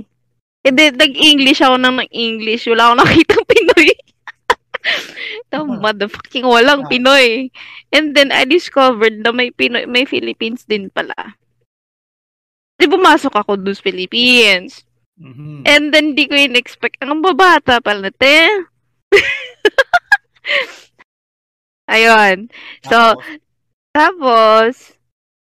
And 0.64 0.80
then, 0.80 0.95
nag-English 0.95 1.60
ako 1.60 1.76
nang 1.76 1.99
nag-English. 1.99 2.72
Wala 2.72 2.88
akong 2.88 2.99
nakitang 3.03 3.45
Pinoy. 3.51 3.91
no, 5.51 5.68
motherfucking 5.84 6.47
walang 6.47 6.88
Pinoy. 6.88 7.51
And 7.91 8.16
then, 8.16 8.32
I 8.32 8.47
discovered 8.47 9.20
na 9.20 9.36
may 9.36 9.51
Pinoy, 9.51 9.84
may 9.84 10.07
Philippines 10.07 10.64
din 10.64 10.88
pala. 10.88 11.36
Di 12.80 12.88
pumasok 12.88 13.36
ako 13.36 13.60
dun 13.60 13.76
sa 13.76 13.84
Philippines. 13.84 14.88
Mhm. 15.20 15.68
And 15.68 15.91
then, 15.91 16.16
di 16.16 16.32
ko 16.32 16.39
in-expect. 16.39 17.03
Ang 17.03 17.20
babata 17.20 17.84
pala, 17.84 18.07
te. 18.07 18.68
Ayun. 21.89 22.53
So, 22.86 23.18
Tapos, 23.18 23.26
tapos, 23.89 24.74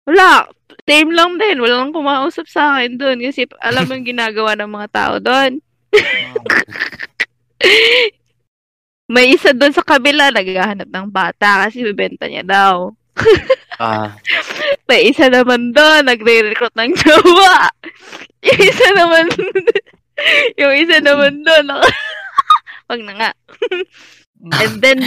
wala. 0.09 0.49
Same 0.89 1.13
lang 1.13 1.37
din. 1.37 1.61
Wala 1.61 1.85
lang 1.85 1.93
kumausap 1.93 2.49
sa 2.49 2.81
akin 2.81 2.97
doon. 2.97 3.21
Kasi 3.21 3.45
alam 3.61 3.85
mo 3.85 3.93
yung 3.93 4.09
ginagawa 4.09 4.57
ng 4.57 4.71
mga 4.71 4.87
tao 4.91 5.15
doon. 5.21 5.61
May 9.11 9.35
isa 9.35 9.51
doon 9.51 9.75
sa 9.75 9.83
kabila, 9.83 10.31
naghahanap 10.31 10.87
ng 10.87 11.07
bata 11.11 11.67
kasi 11.67 11.83
bibenta 11.83 12.27
niya 12.27 12.43
daw. 12.47 12.75
Ah, 13.81 14.13
May 14.85 15.09
isa 15.09 15.25
naman 15.25 15.73
doon, 15.73 16.05
nagre-recruit 16.05 16.69
ng 16.77 16.93
jowa. 17.01 17.65
Yung 18.45 18.61
isa 18.61 18.87
naman, 18.93 19.25
yung 20.53 20.73
isa 20.77 21.01
naman 21.01 21.41
doon, 21.41 21.81
wag 22.91 23.01
na 23.07 23.13
nga. 23.15 23.31
And 24.61 24.81
then, 24.81 24.99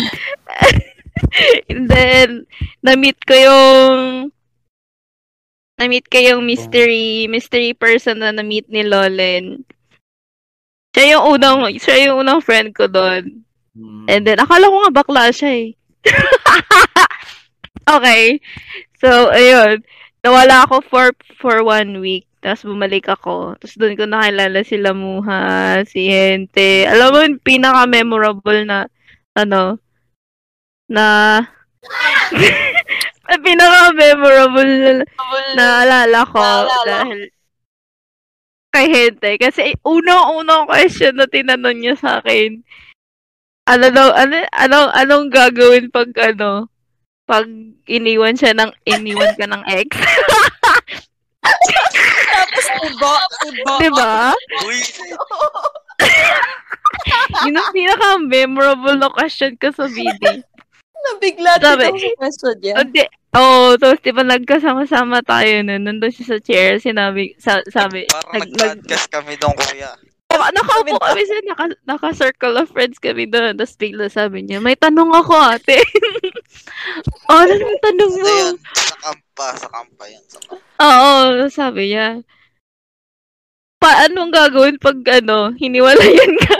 and 1.70 1.84
then, 1.90 2.28
na-meet 2.86 3.18
ko 3.26 3.34
yung, 3.34 3.98
na-meet 5.74 6.06
ko 6.06 6.18
yung 6.22 6.46
mystery, 6.46 7.26
mystery 7.26 7.74
person 7.74 8.22
na 8.22 8.30
na-meet 8.30 8.70
ni 8.70 8.86
Lolen. 8.86 9.66
Siya 10.94 11.18
yung 11.18 11.34
unang, 11.34 11.66
siya 11.74 12.08
yung 12.08 12.22
unang 12.22 12.38
friend 12.38 12.70
ko 12.70 12.86
doon. 12.86 13.42
Mhm. 13.74 14.06
And 14.06 14.22
then, 14.22 14.38
akala 14.38 14.70
ko 14.70 14.76
nga 14.86 14.94
bakla 15.02 15.24
siya 15.34 15.50
eh. 15.50 15.68
okay. 17.98 18.38
So, 19.02 19.34
ayun. 19.34 19.82
Nawala 20.22 20.64
ako 20.64 20.80
for, 20.86 21.10
for 21.42 21.66
one 21.66 21.98
week. 21.98 22.30
Tapos 22.44 22.68
bumalik 22.68 23.08
ako. 23.08 23.56
Tapos 23.56 23.80
doon 23.80 23.96
ko 23.96 24.04
nakilala 24.04 24.60
sila 24.60 24.92
Muha, 24.92 25.80
si 25.88 26.12
Hente. 26.12 26.84
Alam 26.84 27.08
mo, 27.08 27.18
yung 27.24 27.40
pinaka-memorable 27.40 28.68
na, 28.68 28.84
ano, 29.32 29.80
na, 30.92 31.40
pinaka-memorable 33.48 34.72
na, 34.76 34.92
naalala 35.56 36.20
ko 36.28 36.44
Naalala. 36.44 36.84
dahil 36.84 37.20
kay 38.76 38.86
Hente. 38.92 39.30
Kasi 39.40 39.72
unang-unang 39.80 40.68
question 40.68 41.16
na 41.16 41.24
tinanong 41.24 41.80
niya 41.80 41.96
sa 41.96 42.20
akin, 42.20 42.60
ano 43.64 43.86
daw, 43.88 44.12
ano, 44.12 44.44
anong, 44.52 44.90
anong 44.92 45.24
gagawin 45.32 45.88
pag, 45.88 46.12
ano, 46.20 46.68
pag 47.24 47.48
iniwan 47.88 48.36
siya 48.36 48.52
ng, 48.52 48.68
iniwan 48.84 49.32
ka 49.32 49.48
ng 49.48 49.64
ex? 49.72 49.88
Tapos 51.44 52.64
ubo, 52.84 53.12
ubo. 53.44 53.72
diba? 53.78 54.32
Uy, 54.64 54.78
Yun 57.44 57.54
ang 57.54 57.70
pinaka-memorable 57.72 58.96
na 58.96 59.10
question 59.10 59.54
ko 59.58 59.68
sa 59.70 59.86
BD. 59.86 60.42
Nabigla 61.04 61.60
Sabi- 61.60 61.92
din 61.92 62.16
question 62.16 62.54
niya. 62.58 62.74
Hindi, 62.80 63.04
Oo, 63.34 63.74
tapos 63.74 63.98
di 63.98 64.14
ba 64.14 64.22
nagkasama-sama 64.22 65.18
tayo 65.26 65.66
nun, 65.66 65.82
nandun 65.82 66.14
siya 66.14 66.24
sa 66.24 66.38
chair, 66.38 66.78
sinabi, 66.78 67.34
sa, 67.36 67.58
sabi, 67.66 68.06
Parang 68.06 68.46
nag, 68.46 68.78
nag, 68.78 69.02
kami 69.10 69.34
doon, 69.34 69.50
kuya. 69.58 69.90
Naka, 70.34 70.50
nakaupo 70.58 70.96
kami 70.98 71.22
sa, 71.22 71.36
naka, 71.46 71.64
naka-circle 71.86 72.54
of 72.58 72.70
friends 72.74 72.98
kami 72.98 73.30
doon, 73.30 73.54
tapos 73.54 73.78
bigla 73.78 74.06
sabi 74.10 74.42
niya, 74.42 74.58
may 74.58 74.74
tanong 74.74 75.14
ako 75.14 75.34
ate. 75.38 75.78
oh, 77.30 77.38
ano 77.38 77.52
yung 77.54 77.78
tanong 77.78 78.12
Ano 78.12 78.22
mo? 78.22 78.28
yun? 78.28 78.54
Sa 78.74 78.96
kampa, 78.98 79.48
sa 79.54 79.68
kampa 79.70 80.04
yan. 80.10 80.24
Sa 80.26 80.38
kampa. 80.42 80.62
Oo, 80.82 81.14
sabi 81.48 81.82
niya. 81.94 82.08
Paano 83.78 84.16
ang 84.26 84.32
gagawin 84.32 84.80
pag 84.80 84.98
ano, 85.22 85.52
hiniwalayan 85.54 86.34
ka? 86.42 86.58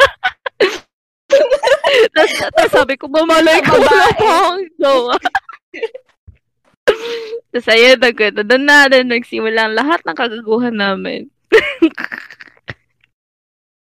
tapos, 2.15 2.33
tapos 2.53 2.73
sabi 2.73 2.95
ko, 2.95 3.11
mamalay 3.11 3.59
ko 3.65 3.75
wala 3.81 4.07
pa 4.15 4.29
akong 4.45 4.65
jowa. 4.79 5.17
tapos 7.51 7.69
ayun, 7.73 7.99
nag- 7.99 8.45
doon 8.45 8.65
na, 8.69 8.87
doon 8.93 9.09
nagsimula 9.09 9.61
ang 9.67 9.75
lahat 9.75 10.01
ng 10.05 10.17
kagaguhan 10.17 10.77
namin. 10.77 11.33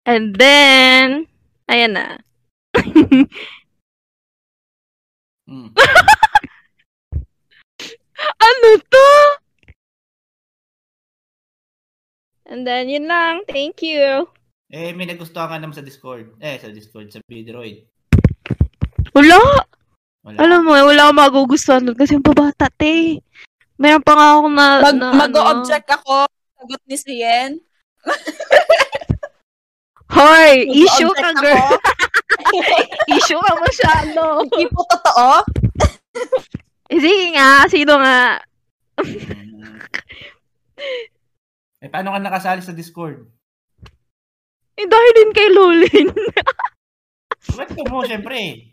And 0.07 0.39
then, 0.39 1.27
ayan 1.67 1.99
na. 1.99 2.23
Mm. 5.51 5.75
ano 8.47 8.69
to? 8.87 9.09
And 12.47 12.63
then, 12.63 12.87
yun 12.87 13.11
lang. 13.11 13.43
Thank 13.51 13.83
you. 13.83 14.31
Eh, 14.71 14.95
may 14.95 15.11
nagustuhan 15.11 15.51
ka 15.51 15.59
naman 15.59 15.75
sa 15.75 15.83
Discord. 15.83 16.39
Eh, 16.39 16.55
sa 16.63 16.71
Discord, 16.71 17.11
sa 17.11 17.19
Bidroid. 17.27 17.83
Wala. 19.11 19.43
Wala. 20.23 20.39
Alam 20.39 20.61
mo, 20.67 20.75
wala 20.75 21.11
akong 21.11 21.19
magugustuhan 21.19 21.83
doon 21.83 21.99
kasi 21.99 22.15
yung 22.15 22.23
pabata, 22.23 22.71
te. 22.79 23.19
Mayroon 23.75 24.07
pa 24.07 24.15
nga 24.15 24.39
ako 24.39 24.47
na, 24.55 24.67
Mag, 24.87 24.97
na 25.03 25.11
mag-object 25.19 25.91
ako. 25.91 26.31
Sagot 26.63 26.83
ni 26.87 26.95
Sien. 26.95 27.59
Hoy, 30.17 30.65
issue 30.73 31.13
ka, 31.13 31.29
girl. 31.37 31.61
ako. 31.61 31.77
issue 33.21 33.41
ka 33.41 33.53
masyado. 33.61 34.23
Hindi 34.49 34.65
po 34.73 34.81
totoo. 34.89 35.45
Eh, 36.89 36.99
Sige 36.99 37.27
nga, 37.37 37.69
sino 37.69 37.93
nga? 38.01 38.21
Eh, 41.77 41.93
paano 41.93 42.17
ka 42.17 42.19
nakasali 42.19 42.65
sa 42.65 42.73
Discord? 42.73 43.21
Eh, 44.81 44.89
dahil 44.89 45.13
din 45.13 45.31
kay 45.31 45.49
Lolin. 45.53 46.09
Kwento 47.55 47.85
mo, 47.87 48.01
syempre. 48.03 48.73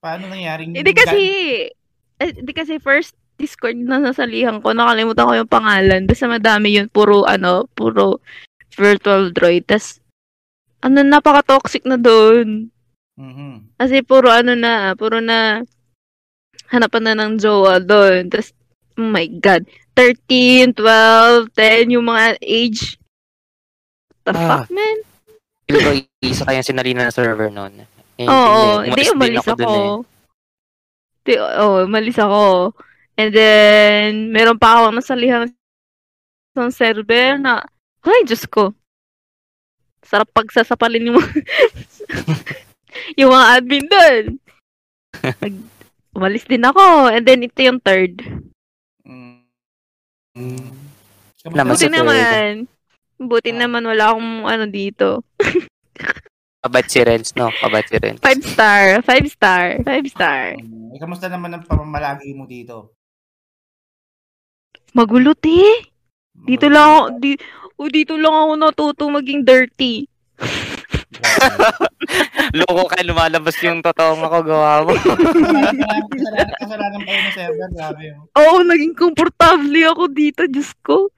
Paano 0.00 0.26
nangyaring... 0.26 0.74
Hindi 0.74 0.92
kasi, 0.96 1.22
eh, 2.18 2.30
hindi 2.34 2.52
kasi 2.56 2.80
first 2.80 3.14
Discord 3.38 3.78
na 3.78 4.02
nasalihan 4.02 4.58
ko, 4.58 4.74
nakalimutan 4.74 5.28
ko 5.28 5.34
yung 5.38 5.50
pangalan. 5.50 6.08
Basta 6.08 6.26
madami 6.26 6.82
yun, 6.82 6.90
puro 6.90 7.22
ano, 7.28 7.70
puro 7.76 8.18
virtual 8.74 9.30
droid. 9.30 9.68
Tas, 9.68 10.02
ano, 10.78 10.98
napaka-toxic 11.02 11.82
na 11.84 11.96
doon. 11.96 12.70
Mhm. 13.18 13.74
Kasi 13.74 14.02
puro 14.06 14.30
ano 14.30 14.54
na, 14.54 14.94
puro 14.94 15.18
na 15.18 15.62
hanapan 16.70 17.02
na 17.02 17.14
ng 17.18 17.34
jowa 17.36 17.82
doon. 17.82 18.30
Tapos, 18.30 18.54
oh 18.94 19.08
my 19.08 19.26
God, 19.42 19.66
13, 19.94 20.70
12, 20.76 21.50
10, 21.50 21.90
yung 21.98 22.06
mga 22.06 22.38
age. 22.38 22.94
The 24.22 24.32
Ah. 24.34 24.62
fuck, 24.62 24.70
man? 24.70 24.98
Ko 25.68 25.90
isa 26.22 26.46
kayang 26.46 26.64
sinalina 26.64 27.04
na 27.04 27.12
server 27.12 27.50
noon. 27.50 27.84
Eh, 28.18 28.26
Oo, 28.26 28.82
hindi, 28.82 29.04
din 29.04 29.14
umalis 29.14 29.46
ako. 29.46 29.54
dun 29.54 29.68
eh. 29.68 29.90
Di, 31.22 31.32
oh, 31.38 31.84
umalis 31.84 32.18
ako. 32.18 32.72
And 33.18 33.30
then, 33.34 34.30
meron 34.30 34.58
pa 34.58 34.78
ako 34.78 34.94
nasalihan 34.94 35.50
sa 36.54 36.70
server 36.70 37.36
na, 37.36 37.66
ay, 38.06 38.22
Diyos 38.24 38.46
ko. 38.46 38.72
Sarap 40.08 40.32
pagsasapalin 40.32 41.12
yung 41.12 41.20
mga, 41.20 41.32
yung 43.20 43.30
mga 43.30 43.46
admin 43.52 43.86
doon. 43.86 44.24
Nag- 45.20 45.68
umalis 46.16 46.48
din 46.48 46.64
ako. 46.64 47.12
And 47.12 47.28
then, 47.28 47.44
ito 47.44 47.60
yung 47.60 47.78
third. 47.78 48.24
Mm. 49.04 49.44
Naman 51.44 51.74
Buti 51.74 51.86
sa 51.86 51.94
naman. 51.94 52.66
Buti 53.18 53.50
Ah. 53.52 53.58
naman, 53.60 53.82
wala 53.84 54.14
akong 54.14 54.46
ano 54.46 54.64
dito. 54.64 55.26
Kabait 56.58 56.88
si 56.90 56.98
Renz, 57.02 57.34
no? 57.34 57.52
Kabait 57.52 57.86
si 57.86 57.96
Renz. 57.98 58.18
Five 58.18 58.42
star. 58.42 58.82
Five 59.02 59.26
star. 59.30 59.64
Five 59.84 60.06
star. 60.08 60.56
Mm. 60.58 60.94
Eh, 60.94 60.98
kamusta 60.98 61.28
naman 61.28 61.52
ang 61.54 61.68
pamamalagi 61.68 62.34
mo 62.34 62.48
dito? 62.48 62.96
Magulo, 64.96 65.36
te. 65.36 65.92
Dito 66.38 66.66
lang 66.70 66.86
ako, 66.86 67.00
di, 67.18 67.34
oh, 67.78 67.88
dito 67.88 68.18
lang 68.18 68.34
ako 68.34 68.52
natuto 68.58 69.04
maging 69.06 69.46
dirty. 69.46 70.10
Loko 72.58 72.88
ka, 72.88 73.02
lumalabas 73.04 73.56
yung 73.62 73.82
totoong 73.84 74.22
ako 74.24 74.38
gawa 74.44 74.84
mo. 74.86 74.92
Kasalanan 76.58 77.00
pa 77.04 77.10
yun 77.10 77.24
ng 77.28 77.34
server. 77.34 77.68
Grabe 77.74 78.02
yun. 78.12 78.18
Oo, 78.34 78.62
naging 78.64 78.94
komportable 78.96 79.82
ako 79.88 80.08
dito, 80.10 80.46
Diyos 80.48 80.72
ko. 80.82 81.08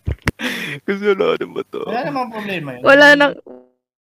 Kasalanan 0.86 1.50
ba 1.50 1.62
to? 1.68 1.82
Wala 1.86 2.04
namang 2.06 2.32
problema 2.32 2.72
yun. 2.76 2.82
Wala 2.84 3.06
na, 3.16 3.26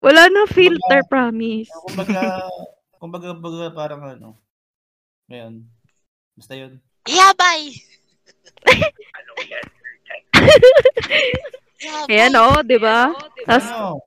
wala 0.01 0.22
na 0.30 0.47
filter, 0.49 1.03
promise. 1.09 1.70
Kumbaga, 1.89 2.20
kumbaga, 3.01 3.28
kumbaga 3.37 3.70
parang 3.74 4.03
ano. 4.05 4.37
Ngayon. 5.28 5.64
Basta 6.37 6.55
yun. 6.57 6.80
Yabay! 11.80 12.14
Ayan, 12.14 12.34
oo, 12.38 12.56
di 12.62 12.78
ba? 12.78 13.10
Tapos, 13.44 13.66
Ano? 13.70 14.02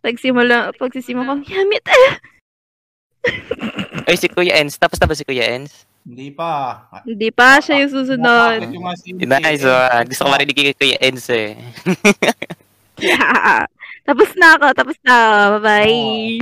nagsimula, 0.00 0.72
pagsisimula 0.76 1.40
ko, 1.40 1.44
yamit 1.48 1.84
eh. 1.92 2.12
Ay, 4.08 4.16
si 4.16 4.26
Kuya 4.32 4.56
Ens. 4.58 4.80
Tapos 4.80 4.96
na 4.96 5.06
ba 5.06 5.14
si 5.14 5.24
Kuya 5.28 5.44
Ens? 5.54 5.84
Hindi 6.00 6.32
pa. 6.32 6.80
Hindi 7.04 7.28
pa 7.28 7.60
siya 7.60 7.84
yung 7.84 7.92
susunod. 7.92 8.64
Nice 9.20 9.60
one. 9.62 10.04
Gusto 10.08 10.24
ko 10.24 10.30
marinig 10.32 10.56
kay 10.56 10.72
Kuya 10.72 10.96
Ens 11.04 11.28
eh. 11.28 11.52
Yeah. 12.98 13.68
Tapos 14.08 14.32
na 14.34 14.56
ako, 14.56 14.66
tapos 14.74 14.96
na. 15.04 15.16
Bye-bye. 15.60 16.40